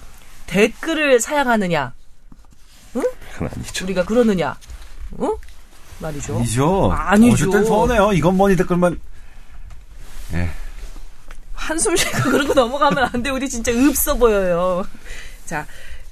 [0.48, 1.94] 댓글을 사양하느냐,
[3.34, 3.86] 그건 아니죠.
[3.86, 4.56] 우리가 그러느냐,
[5.22, 5.36] 응?
[6.00, 6.38] 말이죠.
[6.38, 6.92] 아니죠.
[6.92, 7.34] 아니죠.
[7.34, 8.14] 어쨌든 서운해요.
[8.14, 9.00] 이건 뭐니 댓글만.
[10.34, 10.50] 예.
[11.66, 13.30] 한숨 쉬고 그러고 넘어가면 안 돼.
[13.32, 14.86] 우리 진짜 읍서 보여요.
[15.46, 15.66] 자,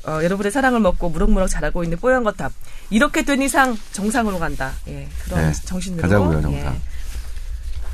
[0.05, 2.51] 어, 여러분의 사랑을 먹고 무럭무럭 자라고 있는 뽀얀 거탑.
[2.89, 4.73] 이렇게 된 이상 정상으로 간다.
[4.87, 6.01] 예, 그런 네, 정신으로.
[6.01, 6.73] 가자고요, 정상.
[6.75, 6.81] 예.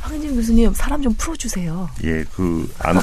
[0.01, 1.89] 황인진 교수님, 사람 좀 풀어주세요.
[2.05, 2.97] 예, 그, 안,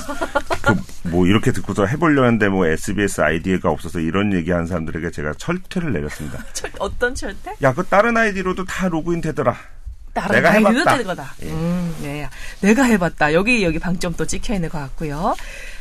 [0.63, 5.35] 그, 뭐, 이렇게 듣고서 해보려 했는데, 뭐, SBS 아이디가 없어서 이런 얘기 하는 사람들에게 제가
[5.35, 6.43] 철퇴를 내렸습니다.
[6.55, 7.55] 철, 어떤 철대?
[7.63, 9.55] 야, 그 다른 아이디로도 다 로그인 되더라.
[10.23, 10.91] 다른 내가 해봤다.
[10.93, 11.35] 되는 거다.
[11.43, 12.29] 음, 네.
[12.61, 13.33] 내가 해봤다.
[13.33, 15.35] 여기, 여기 방점 또 찍혀 있는 것 같고요.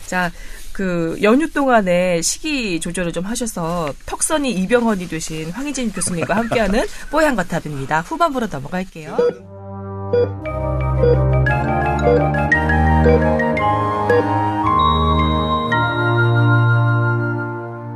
[0.05, 0.31] 자,
[0.71, 8.01] 그, 연휴 동안에 식이 조절을 좀 하셔서 턱선이 이병헌이 되신 황희진 교수님과 함께하는 뽀얀 거탑입니다.
[8.01, 9.17] 후반부로 넘어갈게요.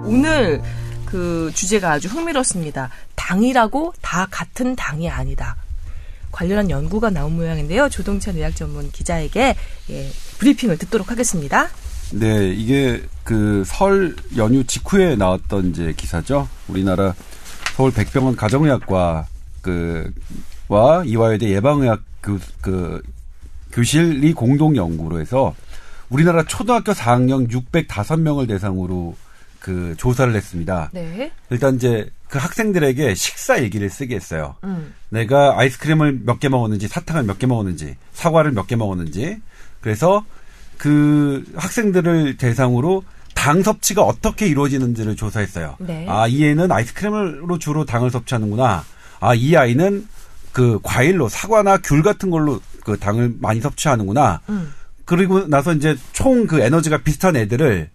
[0.06, 0.62] 오늘
[1.06, 2.90] 그 주제가 아주 흥미롭습니다.
[3.16, 5.56] 당이라고 다 같은 당이 아니다.
[6.32, 7.90] 관련한 연구가 나온 모양인데요.
[7.90, 9.56] 조동찬 의학 전문 기자에게
[9.90, 11.70] 예, 브리핑을 듣도록 하겠습니다.
[12.12, 16.48] 네, 이게 그 설 연휴 직후에 나왔던 이제 기사죠.
[16.68, 17.14] 우리나라
[17.76, 19.28] 서울 백병원 가정의학과
[19.62, 23.02] 그와 이화여대 예방의학 그, 그
[23.72, 25.54] 교실이 공동 연구로 해서
[26.10, 29.16] 우리나라 초등학교 4학년 605명을 대상으로
[29.60, 30.90] 그 조사를 했습니다.
[30.94, 31.32] 네.
[31.50, 34.56] 일단 이제 그 학생들에게 식사 얘기를 쓰게 했어요.
[34.64, 34.94] 음.
[35.10, 39.38] 내가 아이스크림을 몇 개 먹었는지, 사탕을 몇 개 먹었는지, 사과를 몇 개 먹었는지.
[39.82, 40.24] 그래서
[40.78, 43.04] 그 학생들을 대상으로
[43.34, 45.76] 당 섭취가 어떻게 이루어지는지를 조사했어요.
[45.80, 46.06] 네.
[46.10, 48.84] 아, 이 애는 아이스크림으로 주로 당을 섭취하는구나.
[49.20, 50.08] 아, 이 아이는
[50.52, 54.42] 그 과일로 사과나 귤 같은 걸로 그 당을 많이 섭취하는구나.
[54.50, 54.74] 음.
[55.06, 57.90] 그리고 나서 이제 총 그 에너지가 비슷한 애들을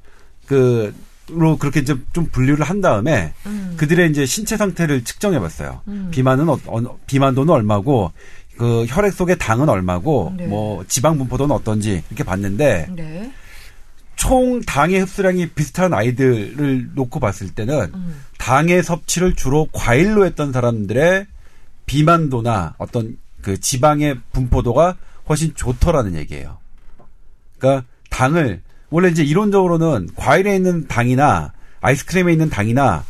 [0.46, 0.94] 그
[1.28, 3.74] 로 그렇게 이제 좀 분류를 한 다음에 음.
[3.78, 5.80] 그들의 이제 신체 상태를 측정해 봤어요.
[6.10, 8.12] 비만은 어, 어, 비만도는 얼마고
[8.58, 10.46] 그 혈액 속의 당은 얼마고 네.
[10.46, 13.32] 뭐 지방 분포도는 어떤지 이렇게 봤는데 네.
[14.16, 18.20] 총 당의 흡수량이 비슷한 아이들을 놓고 봤을 때는 음.
[18.38, 21.26] 당의 섭취를 주로 과일로 했던 사람들의
[21.86, 24.96] 비만도나 어떤 그 지방의 분포도가
[25.28, 26.58] 훨씬 좋더라는 얘기예요.
[27.58, 28.62] 그러니까 당을
[28.95, 33.05] 원래 이제 이론적으로는 과일에 있는 당이나 아이스크림에 있는 당이나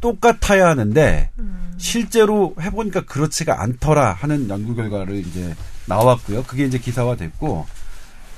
[0.00, 1.28] 똑같아야 하는데
[1.76, 6.44] 실제로 해보니까 그렇지가 않더라 하는 연구 결과를 이제 나왔고요.
[6.44, 7.66] 그게 이제 기사화됐고,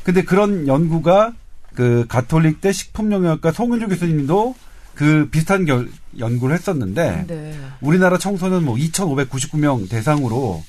[0.03, 1.35] 근데 그런 연구가
[1.77, 4.57] 그 가톨릭 대 식품영양학과 송윤주 교수님도
[4.97, 5.89] 그 비슷한 결,
[6.19, 7.57] 연구를 했었는데 네.
[7.81, 10.65] 우리나라 청소년 뭐 2,599명 대상으로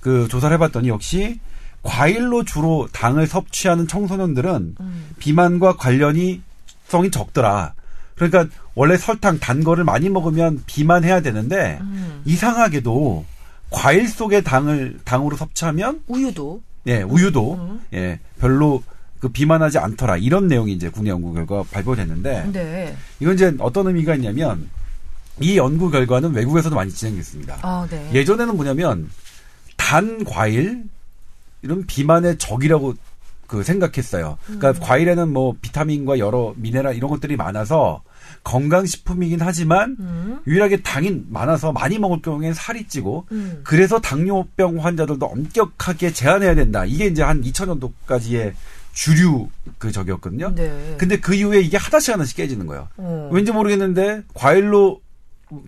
[0.00, 1.40] 그 조사를 해봤더니 역시
[1.82, 5.10] 과일로 주로 당을 섭취하는 청소년들은 음.
[5.18, 6.42] 비만과 관련이
[6.86, 7.74] 성이 적더라.
[8.14, 12.22] 그러니까 원래 설탕 단 거를 많이 먹으면 비만해야 되는데 음.
[12.24, 13.24] 이상하게도
[13.70, 16.62] 과일 속의 당을 당으로 섭취하면 우유도.
[16.86, 17.80] 예 우유도 음.
[17.94, 18.82] 예 별로
[19.20, 22.96] 그 비만하지 않더라 이런 내용이 이제 국내 연구 결과 발표됐는데 네.
[23.20, 24.68] 이건 이제 어떤 의미가 있냐면
[25.40, 27.58] 이 연구 결과는 외국에서도 많이 진행됐습니다.
[27.62, 28.10] 아, 네.
[28.12, 29.08] 예전에는 뭐냐면
[29.76, 30.84] 단 과일
[31.62, 32.94] 이런 비만의 적이라고
[33.46, 34.38] 그 생각했어요.
[34.44, 34.74] 그러니까 음.
[34.80, 38.02] 과일에는 뭐 비타민과 여러 미네랄 이런 것들이 많아서
[38.44, 40.38] 건강식품이긴 하지만 음.
[40.46, 43.60] 유일하게 당이 많아서 많이 먹을 경우에는 살이 찌고 음.
[43.62, 46.84] 그래서 당뇨병 환자들도 엄격하게 제한해야 된다.
[46.84, 48.54] 이게 이제 한 2000년도까지의
[48.92, 49.48] 주류
[49.78, 50.54] 그 적이었거든요.
[50.54, 50.96] 네.
[50.98, 52.88] 근데 그 이후에 이게 하나씩 하나씩 깨지는 거예요.
[52.96, 53.30] 어.
[53.32, 55.00] 왠지 모르겠는데 과일로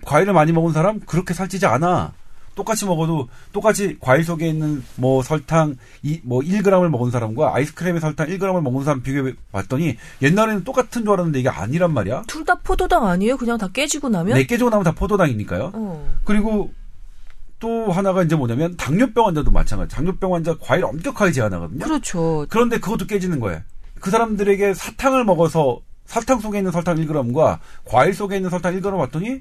[0.05, 2.13] 과일을 많이 먹은 사람 그렇게 살찌지 않아.
[2.55, 8.61] 똑같이 먹어도 똑같이 과일 속에 있는 뭐 설탕 이뭐 1g을 먹은 사람과 아이스크림에 설탕 1g을
[8.61, 12.23] 먹은 사람 비교해 봤더니 옛날에는 똑같은 줄 알았는데 이게 아니란 말이야.
[12.27, 13.37] 둘 다 포도당 아니에요?
[13.39, 14.37] 그냥 다 깨지고 나면?
[14.37, 15.71] 네 깨지고 나면 다 포도당이니까요.
[15.73, 16.17] 어.
[16.25, 16.73] 그리고
[17.59, 19.95] 또 하나가 이제 뭐냐면 당뇨병 환자도 마찬가지.
[19.95, 21.85] 당뇨병 환자 과일 엄격하게 제한하거든요.
[21.85, 22.45] 그렇죠.
[22.51, 23.61] 그런데 그것도 깨지는 거예요.
[24.01, 29.41] 그 사람들에게 사탕을 먹어서 설탕 속에 있는 설탕 1g과 과일 속에 있는 설탕 1g 봤더니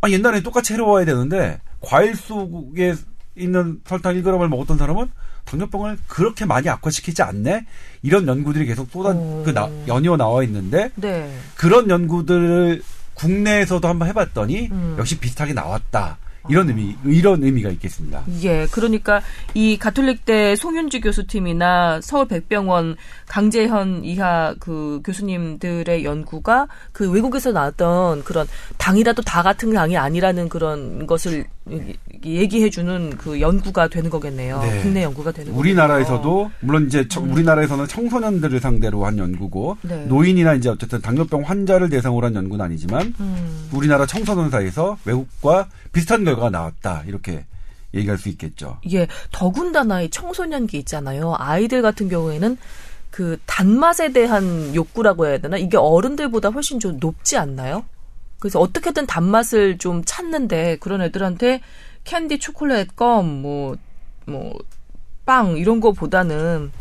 [0.00, 2.94] 아 옛날에 똑같이 해로워야 되는데 과일 속에
[3.36, 5.10] 있는 설탕 1g을 먹었던 사람은
[5.44, 7.66] 당뇨병을 그렇게 많이 악화시키지 않네?
[8.02, 9.42] 이런 연구들이 계속 쏟아, 오.
[9.44, 11.34] 그, 나, 연이어 나와 있는데, 네.
[11.56, 12.82] 그런 연구들을
[13.14, 14.96] 국내에서도 한번 해봤더니, 음.
[14.98, 16.18] 역시 비슷하게 나왔다.
[16.48, 18.22] 이런 의미, 이런 의미가 있겠습니다.
[18.42, 19.20] 예, 그러니까
[19.54, 28.46] 이 가톨릭대 송윤주 교수팀이나 서울 백병원 강재현 이하 그 교수님들의 연구가 그 외국에서 나왔던 그런
[28.78, 31.44] 당이라도 다 같은 당이 아니라는 그런 것을
[32.24, 34.60] 얘기해주는 그 연구가 되는 거겠네요.
[34.60, 34.82] 네.
[34.82, 35.60] 국내 연구가 되는 거겠네요.
[35.60, 39.88] 우리나라에서도 물론 이제 청- 우리나라에서는 청소년들을 상대로 한 연구고 음.
[39.88, 40.04] 네.
[40.06, 43.68] 노인이나 이제 어쨌든 당뇨병 환자를 대상으로 한 연구는 아니지만 음.
[43.72, 47.44] 우리나라 청소년 사이에서 외국과 비슷한 결과가 나왔다 이렇게
[47.94, 48.78] 얘기할 수 있겠죠.
[48.92, 51.34] 예, 더군다나 이 청소년기 있잖아요.
[51.38, 52.56] 아이들 같은 경우에는
[53.10, 55.56] 그 단맛에 대한 욕구라고 해야 되나?
[55.56, 57.84] 이게 어른들보다 훨씬 좀 높지 않나요?
[58.40, 61.60] 그래서 어떻게든 단맛을 좀 찾는데 그런 애들한테
[62.04, 63.76] 캔디, 초콜릿, 껌, 뭐,
[64.26, 64.52] 뭐,
[65.24, 66.72] 빵 이런 거보다는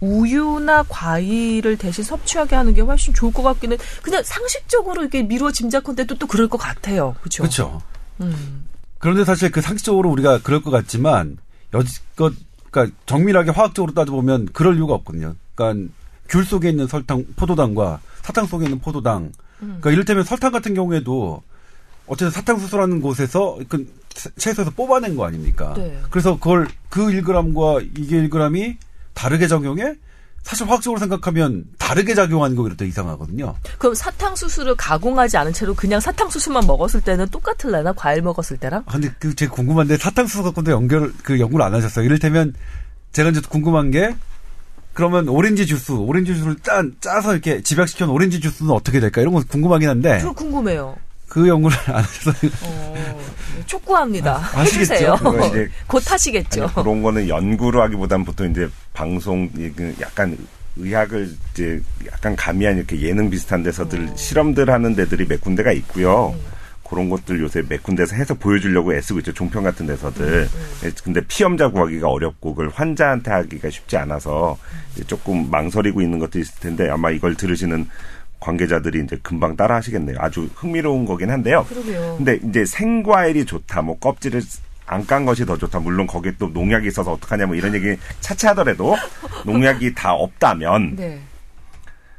[0.00, 6.06] 우유나 과일을 대신 섭취하게 하는 게 훨씬 좋을 것 같기는 그냥 상식적으로 이게 미루어 짐작컨대
[6.06, 7.14] 또, 또 그럴 것 같아요.
[7.20, 7.42] 그렇죠?
[7.42, 7.82] 그렇죠.
[8.20, 8.66] 음.
[8.98, 11.36] 그런데 사실 그 상식적으로 우리가 그럴 것 같지만
[11.74, 12.32] 여지껏
[12.70, 15.34] 그러니까 정밀하게 화학적으로 따져보면 그럴 이유가 없거든요.
[15.54, 15.92] 그러니까
[16.28, 19.32] 귤 속에 있는 설탕, 포도당과 사탕 속에 있는 포도당.
[19.58, 21.42] 그러니까 이를테면 설탕 같은 경우에도
[22.06, 23.86] 어쨌든 사탕수수라는 곳에서 그
[24.36, 25.74] 채소에서 뽑아낸 거 아닙니까?
[25.76, 25.98] 네.
[26.10, 28.76] 그래서 그걸 그 1g과 이게 1g이
[29.14, 29.96] 다르게 적용해?
[30.42, 33.56] 사실 화학적으로 생각하면 다르게 작용하는 거 오히려 더 이상하거든요.
[33.78, 37.92] 그럼 사탕수수를 가공하지 않은 채로 그냥 사탕수수만 먹었을 때는 똑같을래나?
[37.94, 38.84] 과일 먹었을 때랑?
[38.86, 42.04] 아, 근데 그 제가 궁금한데 사탕수수 갖고도 연결 그 연구를 안 하셨어요.
[42.04, 42.54] 이를테면
[43.10, 44.14] 제가 이제 궁금한 게
[44.96, 49.34] 그러면 오렌지 주스, 오렌지 주스를 짠 짜서 이렇게 집약시켜 놓은 오렌지 주스는 어떻게 될까 이런
[49.34, 50.96] 거 궁금하긴 한데 그거 궁금해요.
[51.28, 53.20] 그 연구를 안 하셔서 어,
[53.66, 54.36] 촉구합니다.
[54.54, 54.60] 아?
[54.62, 55.16] 해주세요.
[55.86, 56.62] 곧 하시겠죠.
[56.64, 60.34] 아니, 그런 거는 연구로 하기보다는 보통 이제 방송 이- 그 약간
[60.76, 61.78] 의학을 이제
[62.10, 66.34] 약간 가미한 이렇게 예능 비슷한 데서들 실험들 하는 데들이 몇 군데가 있고요.
[66.88, 69.32] 그런 것들 요새 몇 군데서 해서 보여주려고 애쓰고 있죠.
[69.32, 70.48] 종편 같은 데서들.
[70.84, 74.56] 예, 근데 피험자 구하기가 어렵고 그걸 환자한테 하기가 쉽지 않아서
[75.06, 77.88] 조금 망설이고 있는 것도 있을 텐데 아마 이걸 들으시는
[78.40, 80.16] 관계자들이 이제 금방 따라 하시겠네요.
[80.20, 81.64] 아주 흥미로운 거긴 한데요.
[81.68, 82.16] 그러게요.
[82.18, 84.42] 근데 이제 생과일이 좋다, 뭐 껍질을
[84.86, 85.80] 안깐 것이 더 좋다.
[85.80, 88.94] 물론 거기에 또 농약이 있어서 어떡하냐, 뭐 이런 얘기 차치 하더라도
[89.44, 91.20] 농약이 다 없다면 네.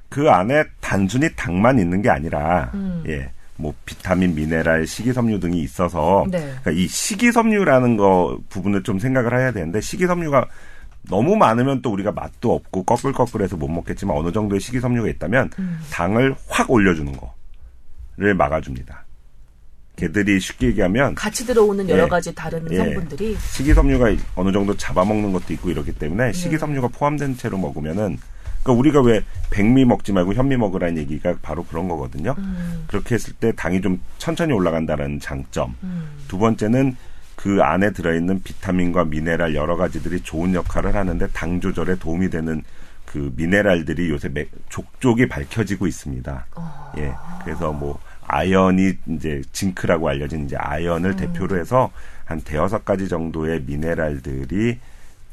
[0.09, 3.03] 그 안에 단순히 당만 있는 게 아니라 음.
[3.07, 3.29] 예.
[3.57, 6.39] 뭐 비타민, 미네랄, 식이섬유 등이 있어서 네.
[6.39, 10.47] 그러니까 이 식이섬유라는 거 부분을 좀 생각을 해야 되는데 식이섬유가
[11.09, 15.79] 너무 많으면 또 우리가 맛도 없고 꺼끌꺼끌해서 못 먹겠지만 어느 정도의 식이섬유가 있다면 음.
[15.91, 17.11] 당을 확 올려주는
[18.17, 19.05] 거를 막아줍니다.
[19.95, 22.07] 걔들이 쉽게 얘기하면 같이 들어오는 여러 예.
[22.07, 22.77] 가지 다른 예.
[22.77, 25.99] 성분들이 식이섬유가 어느 정도 잡아먹는 것도 있고 이렇기 네.
[25.99, 28.19] 때문에 식이섬유가 포함된 채로 먹으면은
[28.63, 32.35] 그러니까 우리가 왜 백미 먹지 말고 현미 먹으라는 얘기가 바로 그런 거거든요.
[32.37, 32.83] 음.
[32.87, 35.75] 그렇게 했을 때 당이 좀 천천히 올라간다는 장점.
[35.83, 36.07] 음.
[36.27, 36.97] 두 번째는
[37.35, 42.63] 그 안에 들어있는 비타민과 미네랄 여러 가지들이 좋은 역할을 하는데 당 조절에 도움이 되는
[43.05, 46.45] 그 미네랄들이 요새 매- 족족이 밝혀지고 있습니다.
[46.55, 46.91] 어.
[46.97, 47.13] 예.
[47.45, 51.91] 그래서 뭐 아연이 이제 징크라고 알려진 이제 아연을 대표로 해서
[52.25, 54.79] 한 대여섯 가지 정도의 미네랄들이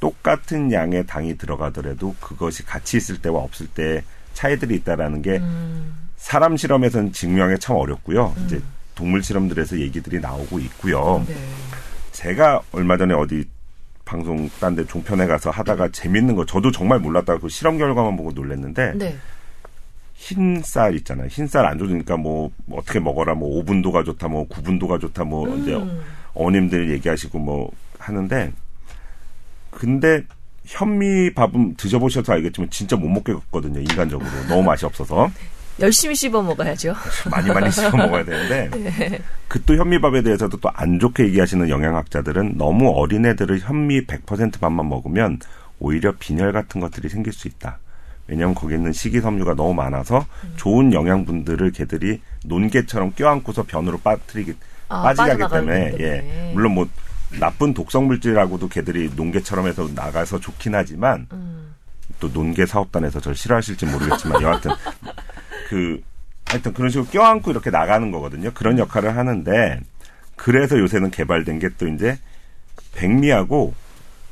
[0.04, 4.02] 똑같은 양의 당이 들어가더라도 그것이 같이 있을 때와 없을 때
[4.34, 5.96] 차이들이 있다라는 게 음.
[6.18, 8.34] 사람 실험에서는 증명이 참 어렵고요.
[8.44, 8.60] 이제
[8.94, 11.24] 동물 실험들에서 얘기들이 나오고 있고요.
[11.26, 11.34] 네.
[12.12, 13.48] 제가 얼마 전에 어디
[14.04, 18.30] 방송 딴 데 종편에 가서 하다가 재밌는 거 저도 정말 몰랐다고 그 실험 결과만 보고
[18.30, 19.16] 놀랐는데 네.
[20.16, 21.28] 흰쌀 있잖아요.
[21.28, 25.74] 흰쌀 안 좋으니까 뭐, 뭐 어떻게 먹어라 뭐 5분도가 좋다 뭐 9분도가 좋다 뭐 이제
[25.74, 26.02] 음.
[26.34, 28.52] 어머님들 얘기하시고 뭐 하는데
[29.74, 30.22] 근데
[30.66, 33.80] 현미밥은 드셔보셔서 알겠지만 진짜 못 먹겠거든요.
[33.80, 35.30] 인간적으로 너무 맛이 없어서
[35.80, 36.94] 열심히 씹어 먹어야죠.
[37.30, 43.26] 많이 많이 씹어 먹어야 되는데 그또 현미밥에 대해서도 또 안 좋게 얘기하시는 영양학자들은 너무 어린
[43.26, 45.38] 애들을 현미 100% 밥만 먹으면
[45.80, 47.78] 오히려 빈혈 같은 것들이 생길 수 있다.
[48.26, 50.24] 왜냐하면 거기 있는 식이섬유가 너무 많아서
[50.56, 54.54] 좋은 영양분들을 개들이 논개처럼 껴안고서 변으로 빠뜨리기
[54.88, 55.94] 아, 빠지게 하기 때문에.
[56.00, 56.88] 예 물론 뭐
[57.40, 61.74] 나쁜 독성 물질하고도 개들이 논개처럼 해서 나가서 좋긴 하지만 음.
[62.20, 64.70] 또 논개 사업단에서 저를 싫어하실지 모르겠지만 여하튼
[65.68, 66.00] 그
[66.46, 68.52] 하여튼 그런 식으로 껴안고 이렇게 나가는 거거든요.
[68.54, 69.80] 그런 역할을 하는데
[70.36, 72.18] 그래서 요새는 개발된 게 또 이제
[72.94, 73.74] 백미하고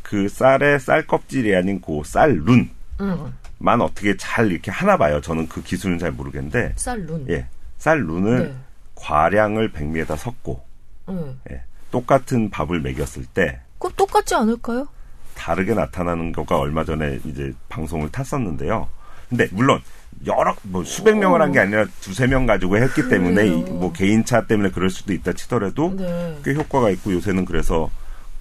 [0.02, 2.68] 그 쌀의 쌀 껍질이 아닌 그 쌀룬만
[3.00, 3.80] 음.
[3.80, 5.20] 어떻게 잘 이렇게 하나 봐요.
[5.20, 7.26] 저는 그 기술은 잘 모르겠는데 쌀룬.
[7.30, 7.46] 예
[7.78, 8.54] 쌀룬을 네.
[8.94, 10.62] 과량을 백미에다 섞고
[11.08, 11.40] 음.
[11.50, 11.62] 예,
[11.92, 14.88] 똑같은 밥을 먹였을 때 그럼 똑같지 않을까요?
[15.36, 18.88] 다르게 나타나는 거가 얼마 전에 이제 방송을 탔었는데요.
[19.28, 19.80] 근데 물론
[20.26, 24.46] 여러 뭐 수백 명을 한 게 아니라 두세 명 가지고 했기 때문에 이- 뭐 개인차
[24.46, 26.38] 때문에 그럴 수도 있다 치더라도 네.
[26.44, 27.90] 꽤 효과가 있고 요새는 그래서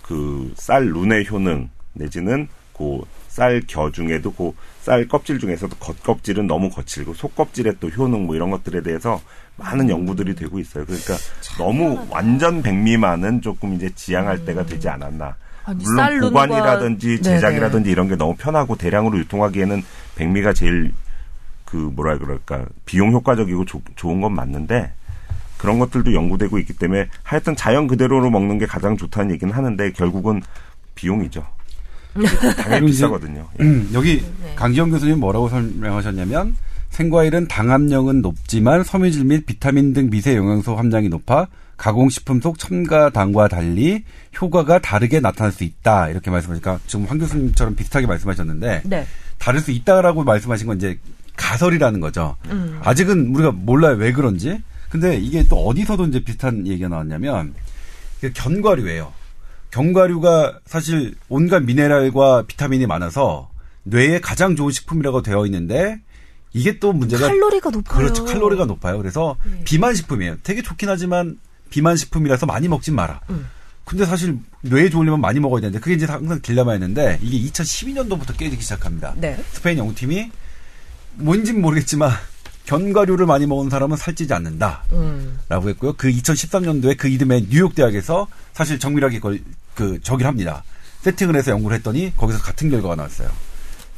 [0.03, 2.47] 그쌀 룬의 효능 내지는
[2.77, 8.35] 그 쌀 겨 중에도 그 쌀 껍질 중에서도 겉껍질은 너무 거칠고 속껍질의 또 효능 뭐
[8.35, 9.21] 이런 것들에 대해서
[9.63, 10.85] 많은 연구들이 되고 있어요.
[10.85, 11.15] 그러니까
[11.57, 15.35] 너무 완전 백미만은 조금 이제 지양할 때가 되지 않았나.
[15.63, 17.21] 아니, 물론 보관이라든지 네네.
[17.21, 19.83] 제작이라든지 이런 게 너무 편하고 대량으로 유통하기에는
[20.15, 20.93] 백미가 제일
[21.65, 24.91] 그 뭐라 그럴까 비용 효과적이고 조- 좋은 건 맞는데
[25.57, 30.41] 그런 것들도 연구되고 있기 때문에 하여튼 자연 그대로로 먹는 게 가장 좋다는 얘기는 하는데 결국은
[30.95, 31.45] 비용이죠.
[32.57, 33.47] 당연히 비싸거든요.
[33.59, 33.63] 예.
[33.63, 34.53] 음, 여기 네.
[34.55, 36.55] 강지영 교수님 뭐라고 설명하셨냐면
[36.91, 44.03] 생과일은 당함량은 높지만 섬유질 및 비타민 등 미세 영양소 함량이 높아 가공식품 속 첨가당과 달리
[44.39, 49.07] 효과가 다르게 나타날 수 있다 이렇게 말씀하시니까 지금 황 교수님처럼 비슷하게 말씀하셨는데 네.
[49.39, 50.99] 다를 수 있다라고 말씀하신 건 이제
[51.35, 52.35] 가설이라는 거죠.
[52.51, 52.79] 음.
[52.83, 54.61] 아직은 우리가 몰라요 왜 그런지.
[54.89, 57.53] 근데 이게 또 어디서도 이제 비슷한 얘기가 나왔냐면
[58.19, 59.11] 그 견과류예요.
[59.71, 63.49] 견과류가 사실 온갖 미네랄과 비타민이 많아서
[63.83, 65.97] 뇌에 가장 좋은 식품이라고 되어 있는데
[66.53, 67.97] 이게 또 문제가 칼로리가 높아요.
[67.97, 68.97] 그렇죠 칼로리가 높아요.
[68.97, 69.63] 그래서 네.
[69.63, 70.37] 비만 식품이에요.
[70.43, 71.39] 되게 좋긴 하지만
[71.69, 73.21] 비만 식품이라서 많이 먹진 마라.
[73.29, 73.47] 음.
[73.85, 79.13] 근데 사실 뇌에 좋으려면 많이 먹어야 되는데 그게 이제 항상 딜레마였는데 이게 2012년도부터 깨지기 시작합니다.
[79.17, 79.41] 네.
[79.51, 80.31] 스페인 연구팀이
[81.15, 82.11] 뭔진 모르겠지만
[82.65, 84.83] 견과류를 많이 먹은 사람은 살찌지 않는다.
[84.93, 85.39] 음.
[85.49, 85.93] 라고 했고요.
[85.97, 89.39] 그 2013년도에 그 이듬해 뉴욕 대학에서 사실 정밀하게 걸,
[89.75, 90.63] 그 저기를 합니다.
[91.01, 93.29] 세팅을 해서 연구를 했더니 거기서 같은 결과가 나왔어요.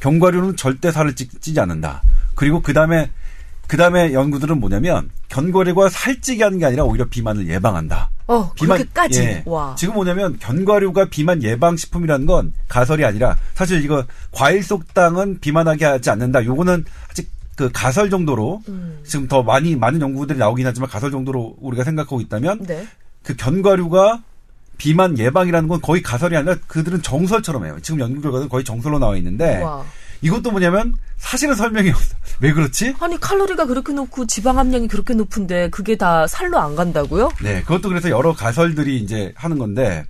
[0.00, 2.02] 견과류는 절대 살을 찌, 찌지 않는다.
[2.34, 3.10] 그리고 그 다음에
[3.66, 8.10] 그 다음에 연구들은 뭐냐면 견과류가 살찌게 하는 게 아니라 오히려 비만을 예방한다.
[8.26, 9.20] 어, 그렇게까지.
[9.20, 9.42] 예.
[9.46, 9.74] 와.
[9.76, 16.10] 지금 뭐냐면 견과류가 비만 예방 식품이라는 건 가설이 아니라 사실 이거 과일 속당은 비만하게 하지
[16.10, 16.44] 않는다.
[16.44, 18.98] 요거는 아직 그 가설 정도로 음.
[19.04, 22.86] 지금 더 많이 많은 연구들이 나오긴 하지만 가설 정도로 우리가 생각하고 있다면 네.
[23.22, 24.22] 그 견과류가
[24.76, 27.78] 비만 예방이라는 건 거의 가설이 아니라 그들은 정설처럼 해요.
[27.80, 29.84] 지금 연구 결과는 거의 정설로 나와 있는데 와.
[30.22, 32.16] 이것도 뭐냐면 사실은 설명이 없어.
[32.40, 32.94] 왜 그렇지?
[33.00, 37.30] 아니 칼로리가 그렇게 높고 지방 함량이 그렇게 높은데 그게 다 살로 안 간다고요?
[37.42, 40.04] 네, 그것도 그래서 여러 가설들이 이제 하는 건데,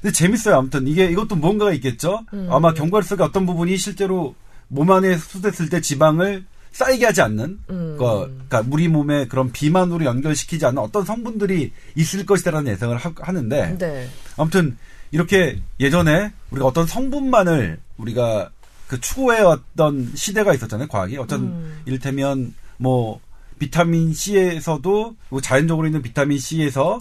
[0.00, 0.56] 근데 재밌어요.
[0.56, 2.24] 아무튼 이게 이것도 뭔가가 있겠죠.
[2.32, 2.48] 음.
[2.50, 4.34] 아마 견과류 속의 어떤 부분이 실제로
[4.68, 7.96] 몸 안에 흡수됐을 때 지방을 쌓이게 하지 않는, 음.
[7.98, 14.08] 그러니까 우리 몸에 그런 비만으로 연결시키지 않는 어떤 성분들이 있을 것이다라는 예상을 하, 는데 네.
[14.36, 14.76] 아무튼
[15.10, 18.50] 이렇게 예전에 우리가 어떤 성분만을 우리가
[18.86, 20.88] 그 추구해 왔던 시대가 있었잖아요.
[20.88, 21.82] 과학이 어떤 음.
[21.86, 23.20] 이를테면 뭐
[23.58, 27.00] 비타민 C에서도 뭐 자연적으로 있는 비타민 C에서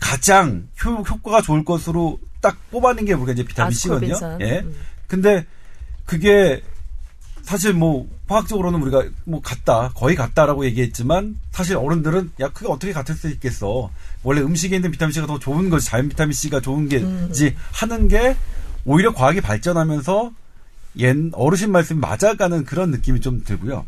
[0.00, 4.14] 가장 효, 효과가 좋을 것으로 딱 뽑아낸 게 우리가 이제 비타민 C거든요.
[4.14, 4.40] 아스코빈산.
[4.40, 4.60] 예.
[4.60, 4.74] 음.
[5.06, 5.46] 근데
[6.06, 6.62] 그게
[7.42, 13.14] 사실 뭐 화학적으로는 우리가 뭐 같다 거의 같다라고 얘기했지만 사실 어른들은 야 그게 어떻게 같을
[13.14, 13.90] 수 있겠어
[14.22, 18.34] 원래 음식에 있는 비타민 C가 더 좋은 거지 자연 비타민 C가 좋은 게지 하는 게
[18.86, 20.32] 오히려 과학이 발전하면서
[20.98, 23.84] 옛 어르신 말씀이 맞아가는 그런 느낌이 좀 들고요.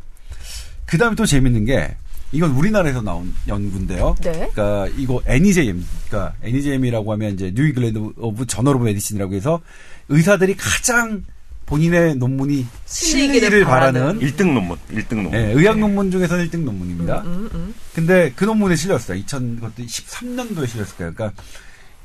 [0.84, 1.96] 그 다음에 또 재밌는 게
[2.32, 4.16] 이건 우리나라에서 나온 연구인데요.
[4.22, 4.50] 네.
[4.52, 9.60] 그러니까 이거 NEJM, 그러니까 NEJM이라고 하면 이제 New England of Journal of Medicine이라고 해서
[10.08, 11.24] 의사들이 가장
[11.66, 14.00] 본인의 논문이 실리기를 바라는.
[14.00, 15.34] 바라는 1등 논문, 1등 논문.
[15.34, 17.22] 예, 의학 논문 중에서 1등 논문입니다.
[17.22, 17.74] 음, 음.
[17.94, 19.20] 근데 그 논문에 실렸어요.
[19.22, 21.12] 2013년도에 실렸을 거예요.
[21.14, 21.32] 그러니까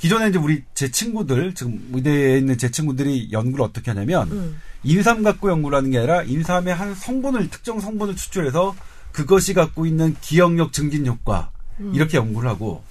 [0.02, 4.60] 기존에 이제 우리 제 친구들 지금 의대에 있는 제 친구들이 연구를 어떻게 하냐면 음.
[4.84, 8.76] 인삼 갖고 연구를 하는 게 아니라 인삼의 한 성분을 특정 성분을 추출해서
[9.12, 11.52] 그것이 갖고 있는 기억력 증진 효과
[11.94, 12.84] 이렇게 연구를 하고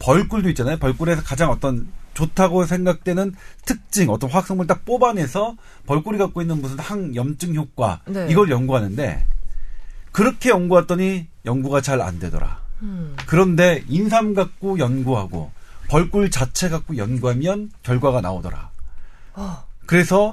[0.00, 0.78] 벌꿀도 있잖아요.
[0.78, 3.32] 벌꿀에서 가장 어떤 좋다고 생각되는
[3.64, 8.26] 특징, 어떤 화학성분을 딱 뽑아내서 벌꿀이 갖고 있는 무슨 항염증 효과 네.
[8.28, 9.24] 이걸 연구하는데
[10.10, 12.60] 그렇게 연구했더니 연구가 잘 안 되더라.
[12.82, 13.14] 음.
[13.26, 15.52] 그런데 인삼 갖고 연구하고
[15.90, 18.70] 벌꿀 자체 갖고 연구하면 결과가 나오더라.
[19.34, 19.64] 어.
[19.86, 20.32] 그래서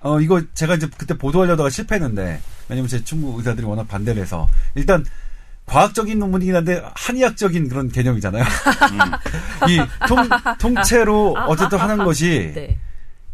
[0.00, 4.46] 어, 이거 제가 이제 그때 보도하려다가 실패했는데, 왜냐면 제 충무 의사들이 워낙 반대를 해서,
[4.76, 5.04] 일단,
[5.66, 8.44] 과학적인 논문이긴 한데, 한의학적인 그런 개념이잖아요.
[9.68, 10.28] 이 통,
[10.60, 12.78] 통째로 어쨌든 하는 것이, 네.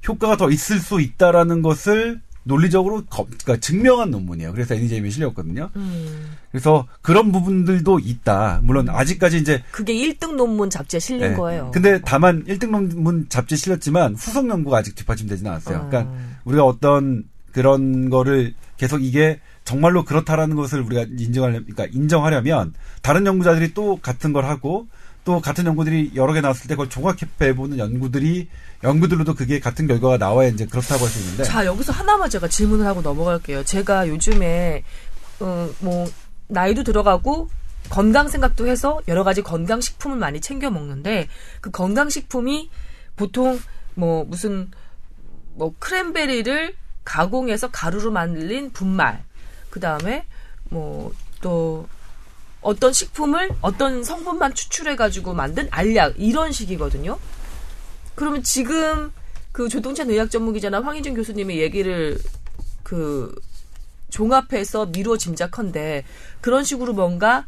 [0.09, 4.53] 효과가 더 있을 수 있다라는 것을 논리적으로 거- 그러니까 증명한 논문이에요.
[4.53, 5.70] 그래서 애니제임에 실렸거든요.
[5.76, 6.32] 음.
[6.51, 8.61] 그래서 그런 부분들도 있다.
[8.62, 11.34] 물론 아직까지 이제 그게 1등 논문 잡지에 실린 네.
[11.34, 11.70] 거예요.
[11.72, 15.78] 근데 다만 1등 논문 잡지에 실렸지만 후속 연구가 아직 뒷받침되지는 않았어요.
[15.84, 15.88] 음.
[15.90, 16.12] 그러니까
[16.45, 23.72] 우리가 어떤 그런 거를 계속 이게 정말로 그렇다라는 것을 우리가 인정하려 그러니까 인정하려면 다른 연구자들이
[23.72, 24.86] 또 같은 걸 하고
[25.24, 28.49] 또 같은 연구들이 여러 개 나왔을 때 그걸 종합해 보는 연구들이
[28.85, 32.87] 연구들로도 그게 같은 결과가 나와야 이제 그렇다고 할 수 있는데 자, 여기서 하나만 제가 질문을
[32.87, 33.64] 하고 넘어갈게요.
[33.64, 34.85] 제가 요즘에,
[35.41, 36.07] 어, 뭐,
[36.49, 37.49] 나이도 들어가고,
[37.89, 41.28] 건강 생각도 해서 여러 가지 건강식품을 많이 챙겨 먹는데,
[41.61, 42.70] 그 건강식품이
[43.16, 43.59] 보통,
[43.95, 44.70] 뭐, 무슨,
[45.55, 46.74] 뭐, 크랜베리를
[47.05, 49.24] 가공해서 가루로 만들린 분말,
[49.70, 50.26] 그 다음에,
[50.70, 51.89] 뭐, 또,
[52.61, 57.18] 어떤 식품을 어떤 성분만 추출해가지고 만든 알약, 이런 식이거든요.
[58.15, 59.12] 그러면 지금
[59.53, 62.19] 그 조동찬 의학 전문 기자나 황희준 교수님의 얘기를
[62.83, 63.35] 그
[64.11, 66.05] 종합해서 미루어 짐작컨대
[66.41, 67.47] 그런 식으로 뭔가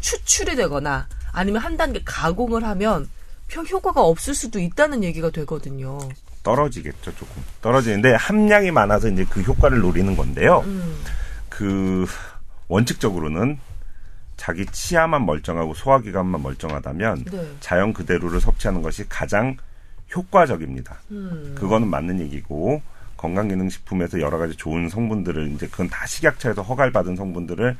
[0.00, 3.08] 추출이 되거나 아니면 한 단계 가공을 하면
[3.46, 5.98] 별 효과가 없을 수도 있다는 얘기가 되거든요.
[6.42, 7.42] 떨어지겠죠, 조금.
[7.60, 10.60] 떨어지는데 함량이 많아서 이제 그 효과를 노리는 건데요.
[10.60, 10.98] 음.
[11.48, 12.06] 그
[12.68, 13.58] 원칙적으로는
[14.36, 17.56] 자기 치아만 멀쩡하고 소화기관만 멀쩡하다면 네.
[17.60, 19.56] 자연 그대로를 섭취하는 것이 가장
[20.14, 20.98] 효과적입니다.
[21.10, 21.54] 음.
[21.56, 22.82] 그거는 맞는 얘기고
[23.16, 27.76] 건강기능식품에서 여러 가지 좋은 성분들을 이제 그건 다 식약처에서 허가를 받은 성분들을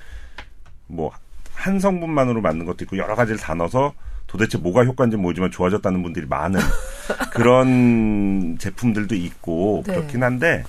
[0.89, 1.13] 뭐
[1.59, 3.93] 한 성분만으로 만든 것도 있고 여러 가지를 다 넣어서
[4.29, 6.61] 도대체 뭐가 효과인지 모르지만 좋아졌다는 분들이 많은
[7.33, 9.95] 그런 제품들도 있고 네.
[9.95, 10.63] 그렇긴 한데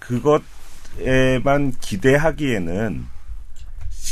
[0.00, 3.06] 그것에만 기대하기에는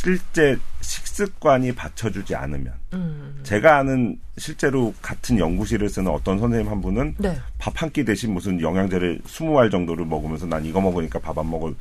[0.04, 3.38] 실제 식습관이 받쳐주지 않으면 음.
[3.42, 7.36] 제가 아는 실제로 같은 연구실을 쓰는 어떤 선생님 한 분은 네.
[7.58, 11.74] 밥한 끼 대신 무슨 영양제를 20알 정도를 먹으면서 난 이거 먹으니까 밥 안 먹을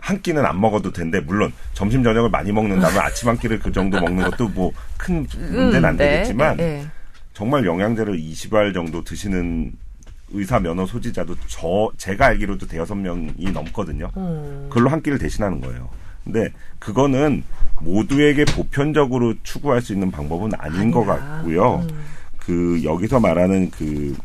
[0.00, 1.20] 한 끼는 안 먹어도 된대.
[1.20, 5.84] 물론 점심 저녁을 많이 먹는다면 아침 한 끼를 그 정도 먹는 것도 뭐 큰 문제는
[5.84, 6.10] 안 음, 네.
[6.10, 6.84] 되겠지만 네.
[7.34, 9.72] 정말 영양제를 20알 정도 드시는
[10.30, 14.10] 의사 면허 소지자도 저 제가 알기로도 대여섯 명이 넘거든요.
[14.16, 14.66] 음.
[14.68, 15.88] 그걸로 한 끼를 대신하는 거예요.
[16.24, 16.48] 근데
[16.78, 17.44] 그거는
[17.80, 21.16] 모두에게 보편적으로 추구할 수 있는 방법은 아닌 것 아니야.
[21.36, 21.86] 같고요.
[21.90, 22.04] 음.
[22.38, 24.16] 그 여기서 말하는 그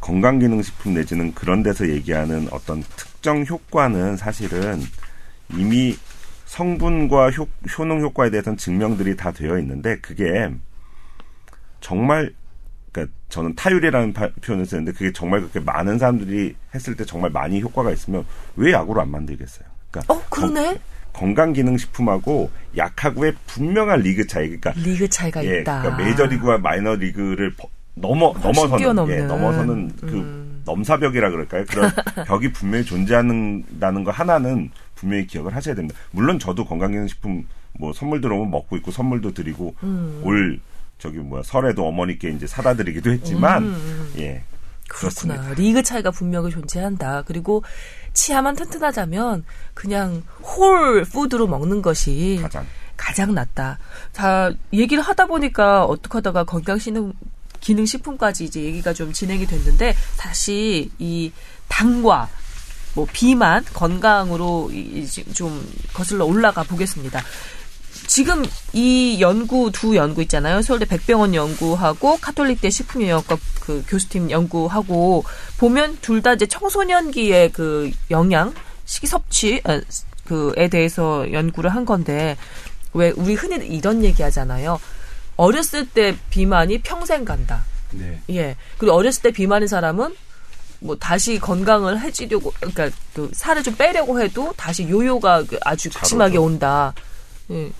[0.00, 4.80] 건강기능식품 내지는 그런 데서 얘기하는 어떤 특정 효과는 사실은
[5.52, 5.96] 이미
[6.46, 7.46] 성분과 효,
[7.78, 10.50] 효능 효과에 대해서는 증명들이 다 되어 있는데 그게
[11.80, 12.32] 정말
[12.92, 17.60] 그러니까 저는 타율이라는 파- 표현을 쓰는데 그게 정말 그렇게 많은 사람들이 했을 때 정말 많이
[17.60, 18.24] 효과가 있으면
[18.56, 19.68] 왜 약으로 안 만들겠어요?
[19.90, 20.78] 그러니까 어, 그러네?
[21.12, 24.46] 건강기능식품하고 약하고의 분명한 리그 차이.
[24.48, 25.82] 그러니까 리그 차이가 예, 있다.
[25.82, 29.08] 그러니까 메이저리그와 마이너리그를 버- 넘어 훨씬 넘어서는.
[29.14, 30.62] 예, 넘어서는 그 음.
[30.64, 31.64] 넘사벽이라 그럴까요?
[31.68, 31.90] 그런
[32.26, 35.98] 벽이 분명히 존재하는다는 거 하나는 분명히 기억을 하셔야 됩니다.
[36.12, 40.20] 물론 저도 건강기능식품 뭐 선물 들어오면 먹고 있고 선물도 드리고 음.
[40.24, 40.60] 올
[40.98, 44.42] 저기 뭐야 설에도 어머니께 이제 사다 드리기도 했지만 음, 예
[44.88, 45.34] 그렇구나.
[45.36, 45.54] 그렇습니다.
[45.54, 47.22] 리그 차이가 분명히 존재한다.
[47.26, 47.62] 그리고
[48.12, 49.44] 치아만 튼튼하자면
[49.74, 53.78] 그냥 홀 푸드로 먹는 것이 가장 가장 낫다.
[54.12, 57.12] 자, 얘기를 하다 보니까 어떻게 하다가 건강기능
[57.60, 61.32] 기능 식품까지 이제 얘기가 좀 진행이 됐는데 다시 이
[61.68, 62.28] 당과
[62.94, 64.70] 뭐 비만 건강으로
[65.34, 67.22] 좀 거슬러 올라가 보겠습니다.
[68.10, 70.62] 지금 이 연구 두 연구 있잖아요.
[70.62, 75.22] 서울대 백병원 연구하고 카톨릭대 식품영양과 그 교수팀 연구하고
[75.58, 78.52] 보면 둘 다 이제 청소년기의 그 영양
[78.84, 79.80] 식이 섭취 아,
[80.26, 82.36] 그에 대해서 연구를 한 건데
[82.94, 84.80] 왜 우리 흔히 이런 얘기 하잖아요.
[85.36, 87.62] 어렸을 때 비만이 평생 간다.
[87.92, 88.20] 네.
[88.30, 88.56] 예.
[88.78, 90.16] 그리고 어렸을 때 비만인 사람은
[90.80, 96.00] 뭐 다시 건강을 해지려고 그러니까 그 살을 좀 빼려고 해도 다시 요요가 그 아주 잘
[96.02, 96.38] 극심하게.
[96.38, 96.92] 온다.
[97.52, 97.70] 예.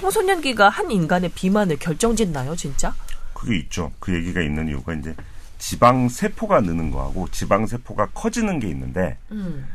[0.00, 2.94] 청소년기가 한 인간의 비만을 결정짓나요, 진짜?
[3.32, 3.92] 그게 있죠.
[3.98, 5.14] 그 얘기가 있는 이유가 이제
[5.58, 9.66] 지방 세포가 느는 거하고 지방 세포가 커지는 게 있는데 음.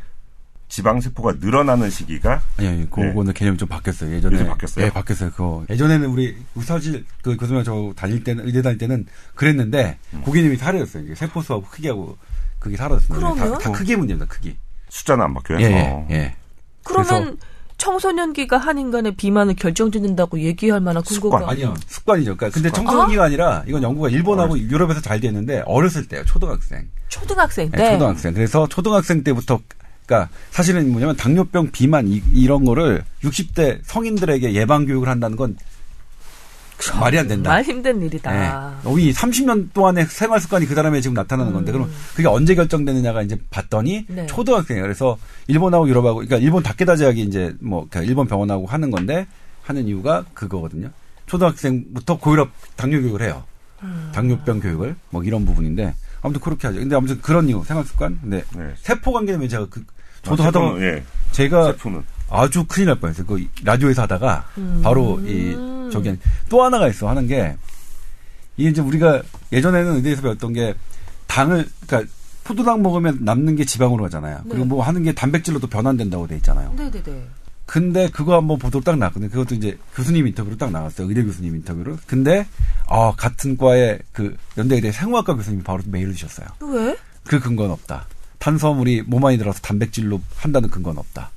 [0.68, 4.10] 지방 세포가 늘어나는 시기가 아니, 아니, 그거는 개념이 좀 바뀌었어요.
[4.14, 4.36] 예전에.
[4.36, 4.86] 요즘 바뀌었어요?
[4.86, 5.30] 예, 바뀌었어요.
[5.32, 5.66] 그거.
[5.68, 9.04] 예전에는 우리 의사실, 그, 교수님 저 다닐 때는, 의대 다닐 때는
[9.34, 10.22] 그랬는데, 음.
[10.22, 11.04] 고객님이 사라졌어요.
[11.04, 12.16] 이게 세포수하고 크기하고,
[12.58, 13.14] 그게 사라졌습니다.
[13.16, 13.52] 그러면?
[13.52, 14.56] 다, 다 크기 문제입니다, 크기.
[14.88, 15.60] 숫자는 안 바뀌어요.
[15.60, 16.06] 예, 어.
[16.10, 16.36] 예, 예.
[16.84, 17.36] 그러면
[17.82, 21.50] 청소년기가 한 인간의 비만을 결정짓는다고 얘기할 만한 근거가 습관.
[21.50, 22.36] 아니요, 습관이죠.
[22.36, 22.84] 그러니까 근데 습관.
[22.84, 26.88] 청소년기가 아 니라, 이건 연구가 일본하고 유럽에서 잘 됐는데, 어렸을 때요, 초등학생.
[27.08, 27.78] 초등학생 때.
[27.78, 28.34] 네, 초등학생.
[28.34, 29.60] 그래서 초등학생 때부터
[30.06, 35.56] 그러니까 사실은 뭐냐면 당뇨병, 비만 이, 런 거를 60대 성인들에게 예방 교육을 한다는 건
[36.98, 37.50] 말이 안 된다.
[37.50, 38.32] 말 힘든 일이다.
[38.32, 38.90] 네.
[38.90, 43.38] 여기 30년 동안의 생활 습관이 그 사람에 지금 나타나는 건데 그럼 그게 언제 결정되느냐가 이제
[43.50, 44.26] 봤더니 네.
[44.26, 44.82] 초등학생이에요.
[44.82, 45.16] 그래서
[45.46, 49.26] 일본하고 유럽하고 그러니까 일본 다케다 제약이 이제 뭐 그러니까 일본 병원하고 하는 건데
[49.62, 50.90] 하는 이유가 그거거든요.
[51.26, 53.44] 초등학생부터 고혈압 당뇨 교육을 해요.
[54.12, 56.78] 당뇨병 교육을 뭐 이런 부분인데 아무튼 그렇게 하죠.
[56.78, 58.18] 근데 아무튼 그런 이유 생활 습관.
[58.20, 58.72] 근데 네.
[58.76, 59.84] 세포 관계는 제가 그
[60.22, 61.04] 저도 아, 하다 세포는, 예.
[61.32, 63.26] 제가 세포는 아주 큰일 날 뻔했어요.
[63.26, 64.46] 그 라디오에서 하다가
[64.82, 65.54] 바로 이
[65.92, 66.16] 저기
[66.48, 67.56] 또 하나가 있어 하는 게
[68.56, 69.22] 이게 이제 우리가
[69.52, 70.74] 예전에는 의대에서 배웠던 게
[71.26, 72.12] 당을 그러니까
[72.44, 74.42] 포도당 먹으면 남는 게 지방으로 가잖아요.
[74.48, 76.74] 그리고 뭐 하는 게 단백질로도 변환된다고 돼 있잖아요.
[76.76, 77.26] 네네네.
[77.64, 79.30] 근데 그거 한번 보도 딱 나왔거든요.
[79.30, 81.08] 그것도 이제 교수님 인터뷰로 딱 나왔어요.
[81.08, 81.96] 의대 교수님 인터뷰로.
[82.06, 82.46] 근데
[82.88, 86.48] 아 같은 과의 그 연대의대 생화학과 교수님이 바로 메일을 주셨어요.
[86.60, 86.96] 왜?
[87.24, 88.06] 그 근거는 없다.
[88.40, 91.30] 탄수화물이 몸 안에 들어서 단백질로 한다는 근거는 없다.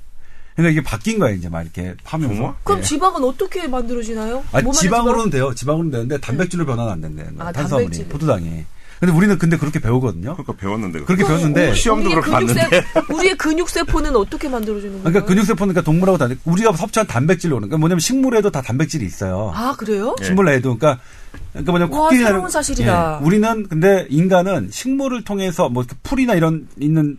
[0.55, 1.95] 그러니까 이게 바뀐 거예요, 이제 막 이렇게.
[2.09, 2.53] 정말?
[2.63, 2.83] 그럼 예.
[2.83, 4.43] 지방은 어떻게 만들어지나요?
[4.53, 5.53] 아, 지방으로는 돼요.
[5.53, 7.27] 지방으로는 되는데 단백질로 변화는 안 된대요.
[7.39, 7.85] 아, 탄수화물이.
[7.91, 8.07] 단백질.
[8.07, 8.63] 포도당이.
[8.97, 10.37] 근데 우리는 근데 그렇게 배우거든요.
[10.37, 12.83] 그러니까 배웠는데 그렇게 배웠는데 우리- 시험도 그렇게 근육세- 봤는데.
[13.13, 15.03] 우리의 근육세포는 어떻게 만들어지는 거예요?
[15.03, 19.51] 그러니까 근육세포는 그러니까 동물하고 다르 우리가 섭취한 단백질로 그러니까 뭐냐면 식물에도 다 단백질이 있어요.
[19.53, 20.15] 아 그래요?
[20.21, 20.23] 예.
[20.25, 21.03] 식물 내에도 그러니까
[21.51, 23.19] 그러니까 뭐냐면 와, 새로운 사실이다.
[23.21, 27.17] 예, 우리는 근데 인간은 식물을 통해서 뭐 풀이나 이런 있는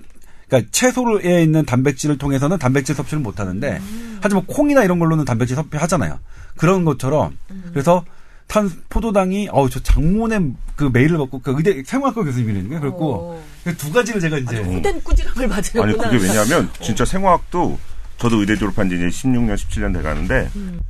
[0.48, 4.18] 그러니까 채소에 있는 단백질을 통해서는 단백질 섭취를 못 하는데 음.
[4.22, 6.18] 하지만 콩이나 이런 걸로는 단백질 섭취하잖아요.
[6.56, 7.70] 그런 것처럼 음.
[7.72, 8.04] 그래서
[8.46, 12.80] 탄 포도당이 어우 저 장문의 그 메일을 받고 그 의대 생화학과 교수님이라는 거예요.
[12.80, 13.44] 그래고 어.
[13.64, 15.84] 그두 가지를 제가 이제 호된 꾸지람을 맞으려구나.
[16.08, 17.78] 아니 그게 왜냐하면 진짜 생화학도
[18.18, 20.80] 저도 의대 졸업한 지 이제 16년 17년 돼 가는데 음.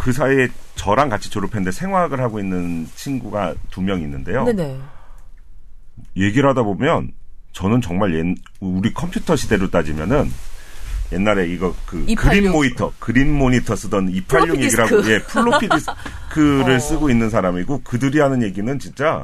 [0.00, 4.44] 그 사이에 저랑 같이 졸업했는데 생화학을 하고 있는 친구가 두 명 있는데요.
[4.44, 4.78] 네네.
[6.16, 7.12] 얘기를 하다 보면
[7.52, 10.30] 저는 정말 옛 우리 컴퓨터 시대로 따지면은
[11.12, 12.16] 옛날에 이거 그 286.
[12.16, 15.10] green 모니터, green 모니터 쓰던 286 플로피 얘기라고.
[15.10, 16.78] 예, 플로피 디스크를 어.
[16.78, 19.22] 쓰고 있는 사람이고 그들이 하는 얘기는 진짜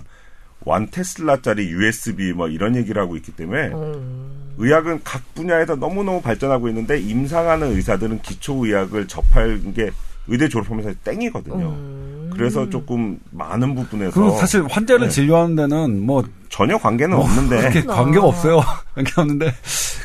[0.61, 4.55] 완 테슬라짜리 USB 뭐 이런 얘기를 하고 있기 때문에 음.
[4.57, 9.91] 의학은 각 분야에서 너무너무 발전하고 있는데 임상하는 의사들은 기초 의학을 접할 게
[10.29, 11.69] 의대 졸업하면서 땡이거든요.
[11.69, 12.31] 음.
[12.35, 15.13] 그래서 조금 많은 부분에서 그리고 사실 환자를 네.
[15.13, 18.03] 진료하는 데는 뭐 전혀 관계는 뭐 없는데 그렇게 그렇구나.
[18.03, 18.61] 관계가 없어요.
[18.95, 19.55] 관계가 없는데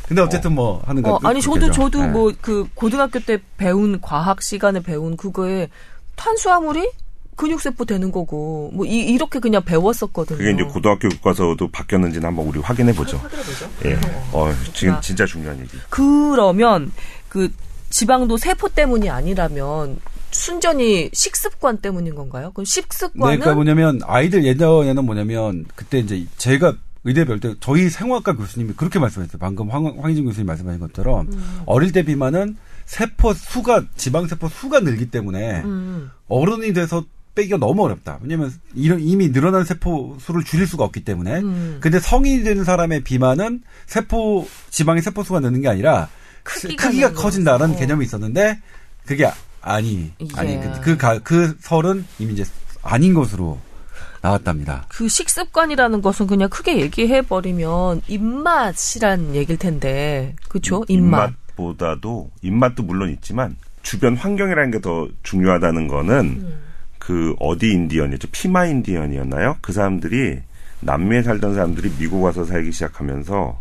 [0.08, 1.72] 근데 어쨌든 뭐 하는 거 어, 아니 저도.
[1.72, 2.08] 저도 네.
[2.08, 5.70] 뭐그 고등학교 때 배운 과학 시간에 배운 그거에
[6.16, 6.90] 탄수화물이
[7.36, 10.38] 근육세포 되는 거고 뭐 이, 렇게 그냥 배웠었거든요.
[10.38, 13.18] 그게 이제 고등학교 교과서도 바뀌었는지는 한번 우리 확인해 보죠.
[13.18, 13.70] 확인해 보죠.
[13.86, 13.98] 예.
[14.34, 15.00] 어, 지금.
[15.00, 15.78] 진짜 중요한 얘기.
[15.90, 16.92] 그러면
[17.30, 17.50] 그
[17.90, 19.98] 지방도 세포 때문이 아니라면
[20.32, 22.52] 순전히 식습관 때문인 건가요?
[22.54, 27.90] 그럼 네, 식습관은 그러니까 뭐냐면 아이들 예전에는 뭐냐면 그때 이제 제가 의대 배울 때 저희
[27.90, 29.40] 생화학과 교수님이 그렇게 말씀했어요.
[29.40, 31.62] 방금 황, 황희진 교수님 말씀하신 것처럼 음.
[31.66, 36.10] 어릴 때 비만은 세포 수가 지방 세포 수가 늘기 때문에 음.
[36.28, 37.04] 어른이 돼서
[37.36, 38.20] 빼기가 너무 어렵다.
[38.22, 41.40] 왜냐면 이런 이미 늘어난 세포 수를 줄일 수가 없기 때문에.
[41.40, 41.78] 음.
[41.80, 46.10] 근데 성인이 되는 사람의 비만은 세포 지방의 세포 수가 느는 게 아니라
[46.44, 47.80] 크기가 커진다라는 거죠.
[47.80, 48.60] 개념이 있었는데
[49.06, 49.30] 그게
[49.62, 50.60] 아니 아니 예.
[50.60, 52.44] 그, 그, 가- 그 설은 이미 이제
[52.82, 53.60] 아닌 것으로
[54.22, 54.86] 나왔답니다.
[54.90, 60.84] 그 식습관이라는 것은 그냥 크게 얘기해 버리면 입맛이란 얘길 텐데 그렇죠?
[60.88, 61.30] 입맛.
[61.30, 66.60] 입맛 보다도 입맛도 물론 있지만 주변 환경이라는 게 더 중요하다는 거는 음.
[67.00, 68.28] 그 어디 인디언이었죠?
[68.32, 69.58] 피마 인디언이었나요?
[69.62, 70.40] 그 사람들이
[70.82, 73.60] 남미에 살던 사람들이 미국 와서 살기 시작하면서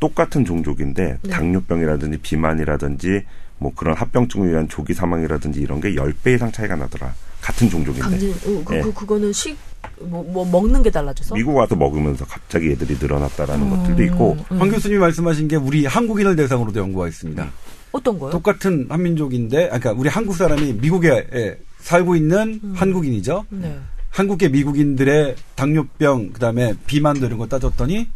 [0.00, 1.30] 똑같은 종족인데 네.
[1.30, 3.24] 당뇨병이라든지 비만이라든지
[3.58, 7.14] 뭐 그런 합병증에 의한 조기 사망이라든지 이런 게 10배 이상 차이가 나더라.
[7.40, 8.00] 같은 종족인데.
[8.00, 8.80] 강진, 어, 그, 예.
[8.80, 9.56] 그, 그거는 식,
[10.00, 11.36] 뭐, 뭐, 먹는 게 달라져서?
[11.36, 13.70] 미국 와서 먹으면서 갑자기 애들이 늘어났다라는 음.
[13.70, 17.48] 것들도 있고 황 교수님이 말씀하신 게 우리 한국인을 대상으로도 연구가 있습니다.
[17.92, 18.30] 어떤 거요?
[18.32, 23.46] 똑같은 한민족인데, 아, 그러니까 우리 한국 사람이 미국에 예, 살고 있는 한국인이죠.
[23.50, 23.78] 네.
[24.10, 28.08] 한국계 미국인들의 당뇨병, 그 다음에 비만도 이런 거 따졌더니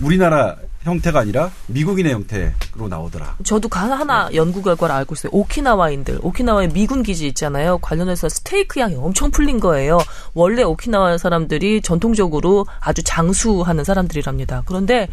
[0.00, 3.36] 우리나라 형태가 아니라 미국인의 형태로 나오더라.
[3.44, 5.30] 저도 가- 하나 연구 결과를 알고 있어요.
[5.32, 7.78] 오키나와인들, 오키나와에 미군 기지 있잖아요.
[7.78, 9.98] 관련해서 스테이크 양이 엄청 풀린 거예요.
[10.32, 14.62] 원래 오키나와 사람들이 전통적으로 아주 장수하는 사람들이랍니다.
[14.64, 15.08] 그런데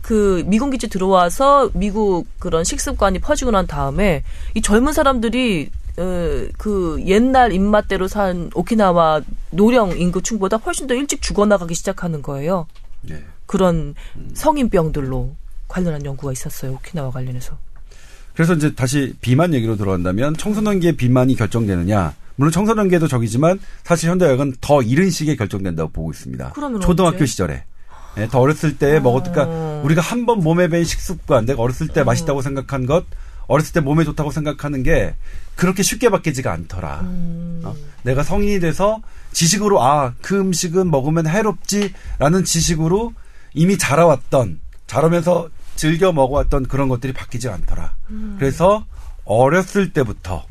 [0.00, 4.22] 그 미군 기지 들어와서 미국 그런 식습관이 퍼지고 난 다음에
[4.54, 11.74] 이 젊은 사람들이 어, 그 옛날 입맛대로 산 오키나와 노령 인구층보다 훨씬 더 일찍 죽어나가기
[11.74, 12.66] 시작하는 거예요.
[13.02, 13.22] 네.
[13.46, 13.94] 그런
[14.34, 15.34] 성인병들로
[15.68, 16.72] 관련한 연구가 있었어요.
[16.72, 17.56] 오키나와 관련해서.
[18.34, 22.14] 그래서 이제 다시 비만 얘기로 들어간다면 청소년기의 비만이 결정되느냐.
[22.36, 26.52] 물론 청소년기에도 적이지만 사실 현대의학은 더 이른 시기에 결정된다고 보고 있습니다.
[26.54, 27.26] 그러면 초등학교 언제?
[27.26, 27.64] 시절에.
[28.18, 29.44] 예, 더 어렸을 때 먹었으니까
[29.84, 33.04] 우리가 한 번 몸에 밴 식습관, 내가 어렸을 때 맛있다고 생각한 것,
[33.48, 35.14] 어렸을 때 몸에 좋다고 생각하는 게
[35.56, 37.00] 그렇게 쉽게 바뀌지가 않더라.
[37.64, 37.74] 어?
[38.02, 39.00] 내가 성인이 돼서
[39.32, 43.12] 지식으로 아, 그 음식은 먹으면 해롭지라는 지식으로
[43.54, 47.94] 이미 자라왔던, 자라면서 즐겨 먹어왔던 그런 것들이 바뀌지 않더라.
[48.38, 48.86] 그래서
[49.24, 50.44] 어렸을 때부터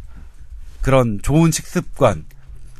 [0.81, 2.25] 그런 좋은 식습관,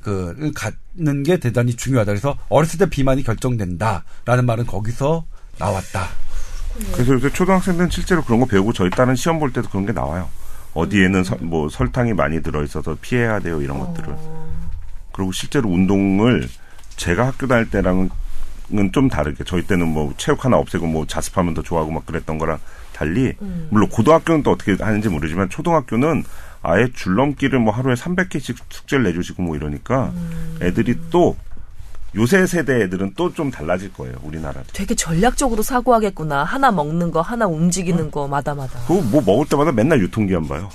[0.02, 2.12] 그를 갖는 게 대단히 중요하다.
[2.12, 5.26] 그래서 어렸을 때 비만이 결정된다라는 말은 거기서
[5.60, 6.08] 나왔다.
[6.94, 10.30] 그래서 요새 초등학생들은 실제로 그런 거 배우고 저희 딸은 시험 볼 때도 그런 게 나와요.
[10.74, 14.16] 어디에는 서- 뭐 설탕이 많이 들어있어서 피해야 돼요 이런 것들을.
[15.12, 16.50] 그리고 실제로 운동을
[16.96, 18.10] 제가 학교 다닐 때랑은
[18.92, 22.60] 좀 다르게 저희 때는 뭐 체육 하나 없애고 뭐 자습하면 더 좋아하고 막 그랬던 거랑
[22.94, 23.34] 달리
[23.70, 26.24] 물론 고등학교는 또 어떻게 하는지 모르지만 초등학교는
[26.64, 30.12] 아예 줄넘기를 뭐 하루에 300개씩 숙제를 내주시고 뭐 이러니까
[30.62, 31.36] 애들이 또
[32.16, 34.66] 요새 세대 애들은 또 좀 달라질 거예요 우리나라도.
[34.74, 36.44] 되게 전략적으로 사고하겠구나.
[36.44, 38.80] 하나 먹는 거, 하나 움직이는 거, 마다마다.
[38.82, 40.70] 그거 뭐 먹을 때마다 맨날 유통기한 봐요.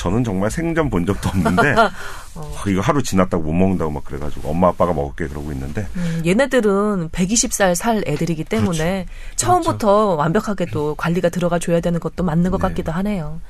[0.00, 1.74] 저는 정말 생전 본 적도 없는데
[2.34, 7.10] 어, 이거 하루 지났다고 못 먹는다고 막 그래가지고 엄마 아빠가 먹을게 그러고 있는데 음, 얘네들은
[7.10, 9.04] 120살 살 애들이기 때문에
[9.36, 12.68] 처음부터 완벽하게 또 관리가 들어가 줘야 되는 것도 맞는 것 네.
[12.68, 13.42] 같기도 하네요.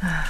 [0.00, 0.22] 아,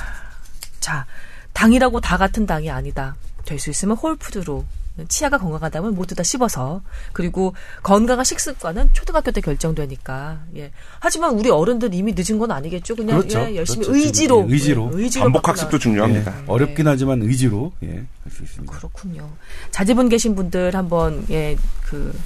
[0.80, 1.04] 자,
[1.52, 3.14] 당이라고 다 같은 당이 아니다.
[3.44, 4.64] 될 수 있으면 홀푸드로
[5.08, 6.82] 치아가 건강하다면 모두 다 씹어서
[7.12, 13.18] 그리고 건강한 식습관은 초등학교 때 결정되니까 예 하지만 우리 어른들 이미 늦은 건 아니겠죠 그냥
[13.18, 13.40] 그렇죠.
[13.40, 13.98] 예, 열심히 그렇죠.
[13.98, 14.90] 의지로 예, 의지로.
[14.94, 15.48] 예, 의지로 반복.
[15.48, 16.34] 학습도 중요합니다.
[16.40, 18.76] 예, 어렵긴 하지만 의지로 예, 할 수 있습니다.
[18.76, 19.28] 그렇군요
[19.70, 22.18] 자제분 계신 분들 한번 예그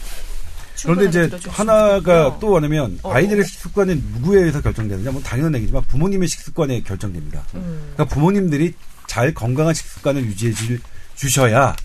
[0.84, 3.44] 그런데 이제 하나가 또 뭐냐면 어, 아이들의 어.
[3.46, 7.42] 식습관이 누구에 의해서 결정되느냐 뭐 당연한 얘기지만 부모님의 식습관에 결정됩니다.
[7.54, 7.92] 음.
[7.94, 8.74] 그러니까 부모님들이
[9.06, 10.78] 잘 건강한 식습관을 유지해 주,
[11.14, 11.76] 주셔야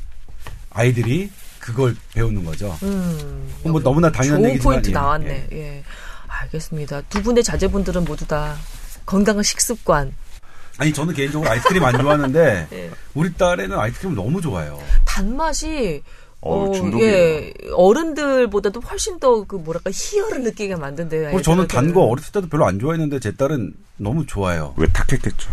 [0.78, 2.78] 아이들이 그걸 배우는 거죠.
[2.84, 5.48] 음, 뭐 너무나 당연한 좋은 얘기지만, 포인트 예, 나왔네.
[5.52, 5.84] 예.
[6.28, 7.02] 알겠습니다.
[7.10, 8.56] 두 분의 자제분들은 모두 다
[9.06, 10.14] 건강한 식습관.
[10.78, 12.92] 아니 저는 개인적으로 아이스크림 안 좋아하는데 예.
[13.16, 14.80] 우리 딸애는 아이스크림 너무 좋아해요.
[15.06, 16.04] 단맛이
[16.42, 17.12] 어, 어, 중독이에요.
[17.16, 21.24] 예, 어른들보다도 훨씬 더 그 뭐랄까 희열을 느끼게 만든대요.
[21.24, 22.04] 그리고 저는 단 거.
[22.04, 24.76] 어렸을 때도 별로 안 좋아했는데 제 딸은 너무 좋아해요.
[24.78, 25.50] 왜 탁했겠죠.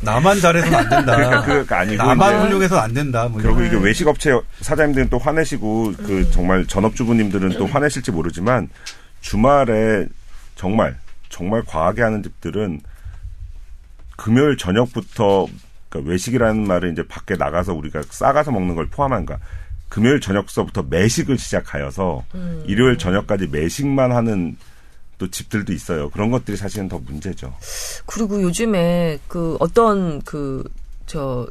[0.00, 1.16] 나만 잘해서는 안 된다.
[1.16, 3.28] 그러니까 그가 아니고 나만 훌륭해서는 안 된다.
[3.28, 3.62] 뭐 그리고.
[3.62, 8.68] 이게 외식업체 사장님들은 또 화내시고 그 정말 전업주부님들은 또 화내실지 모르지만
[9.20, 10.06] 주말에
[10.54, 10.96] 정말
[11.28, 12.80] 정말 과하게 하는 집들은
[14.16, 15.46] 금요일 저녁부터
[15.88, 19.38] 그러니까 외식이라는 말을 이제 밖에 나가서 우리가 싸가서 먹는 걸 포함한가
[19.88, 22.24] 금요일 저녁서부터 매식을 시작하여서
[22.66, 24.56] 일요일 저녁까지 매식만 하는
[25.18, 26.10] 또 집들도 있어요.
[26.10, 27.52] 그런 것들이 사실은 더 문제죠.
[28.06, 30.64] 그리고 요즘에 그 어떤 그
[31.06, 31.46] 저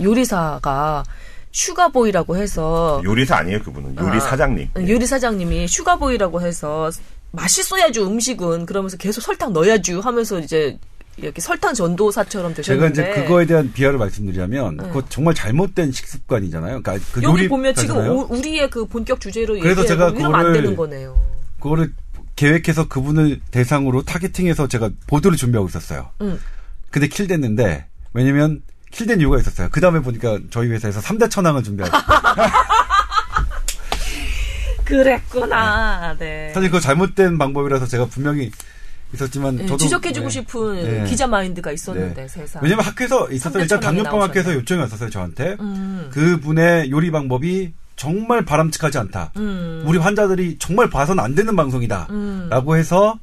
[0.00, 1.04] 요리사가
[1.52, 3.96] 슈가보이라고 해서 요리사 아니에요, 그분은.
[3.98, 4.70] 요리 아, 사장님.
[4.88, 6.90] 요리 사장님이 슈가보이라고 해서
[7.32, 10.78] 맛있어야죠 음식은 그러면서 계속 설탕 넣어야죠 하면서 이제
[11.16, 14.84] 이렇게 설탕 전도사처럼 제가 되셨는데 이제 그거에 대한 비하를 말씀드리자면 네.
[14.88, 16.82] 그거 정말 잘못된 식습관이잖아요.
[16.82, 17.96] 그러니까 그 여기 요리 보면 지금.
[18.08, 21.16] 우- 우리의 그 본격 주제로 그래서 얘기해 제가 이러면 안 그거를- 되는 거네요.
[21.60, 21.92] 그거를
[22.40, 26.10] 계획해서 그분을 대상으로 타겟팅해서 제가 보도를 준비하고 있었어요.
[26.22, 26.40] 음.
[26.90, 27.84] 근데 킬됐는데
[28.14, 29.68] 왜냐면 킬된 이유가 있었어요.
[29.70, 31.94] 그 다음에 보니까 저희 회사에서 3대 천왕을 준비하고
[34.86, 36.16] 그랬구나.
[36.18, 36.50] 네.
[36.54, 38.50] 사실 그거 잘못된 방법이라서 제가 분명히
[39.12, 40.30] 있었지만 네, 저도 지적해주고 네.
[40.30, 41.04] 싶은 네.
[41.04, 42.28] 기자 마인드가 있었는데 네.
[42.28, 42.62] 세상.
[42.62, 43.62] 왜냐면 학교에서 있었어요.
[43.62, 44.54] 일단 당뇨병 학교에서.
[44.54, 45.58] 요청이 왔었어요 저한테.
[45.60, 46.08] 음.
[46.10, 47.74] 그 분의 요리 방법이
[48.04, 49.30] 정말 바람직하지 않다.
[49.36, 49.82] 음.
[49.84, 52.06] 우리 환자들이 정말 봐서는 안 되는 방송이다.
[52.08, 52.46] 음.
[52.48, 53.18] 라고 해서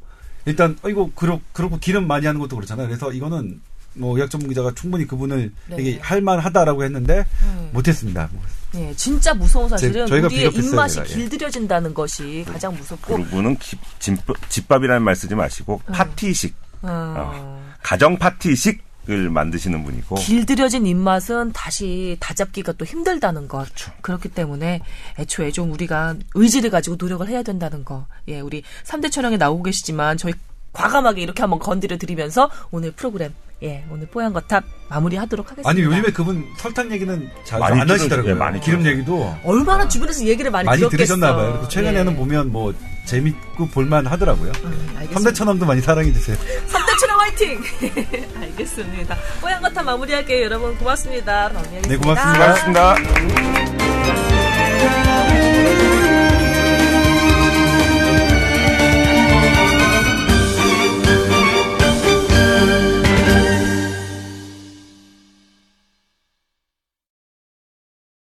[0.46, 2.88] 일단 어, 이거 그렇, 그렇고 기름 많이 하는 것도 그렇잖아요.
[2.88, 3.60] 그래서 이거는
[3.96, 5.76] 뭐 의학 전문 기자가 충분히 그분을 네.
[5.78, 7.70] 되게 할만하다라고 했는데 음.
[7.74, 8.30] 못했습니다.
[8.76, 11.14] 예, 진짜 무서운 사실은 제- 저희가 우리의 입맛이 제가, 예.
[11.16, 13.16] 길들여진다는 것이 가장 무섭고.
[13.16, 16.54] 그리고는 기- 집밥- 집밥이라는 말 쓰지 마시고 파티식,
[16.84, 23.64] 어, 가정 파티식 을 만드시는 분이고 길들여진 입맛은 다시 다잡기가 또 힘들다는 것.
[23.64, 23.92] 그렇죠.
[24.02, 24.82] 그렇기 때문에
[25.18, 28.06] 애초에 좀 우리가 의지를 가지고 노력을 해야 된다는 거.
[28.28, 30.34] 예, 우리 3대 촬영에 나오고 계시지만 저희
[30.74, 33.34] 과감하게 이렇게 한번 건드려 드리면서 오늘 프로그램
[33.64, 35.70] 예, 오늘 뽀얀 거탑 마무리하도록 하겠습니다.
[35.70, 38.32] 아니 요즘에 그분 설탕 얘기는 잘 안 하시더라고요.
[38.34, 38.86] 예, 많이 기름.
[38.86, 40.98] 얘기도 얼마나 주변에서 얘기를 많이, 많이 들었겠어.
[41.16, 41.68] 들으셨나 봐요.
[41.70, 42.16] 최근에는 예.
[42.16, 42.74] 보면 뭐
[43.08, 44.52] 재밌고 볼만 하더라고요.
[44.66, 46.38] 음, 3대 천왕도 많이 사랑해주세요.
[46.38, 47.60] 3대 천왕 화이팅!
[48.42, 49.18] 알겠습니다.
[49.42, 50.44] 뽀얀 거타 마무리할게요.
[50.44, 51.50] 여러분 고맙습니다.
[51.88, 52.94] 네, 고맙습니다.
[52.94, 52.96] 고맙습니다.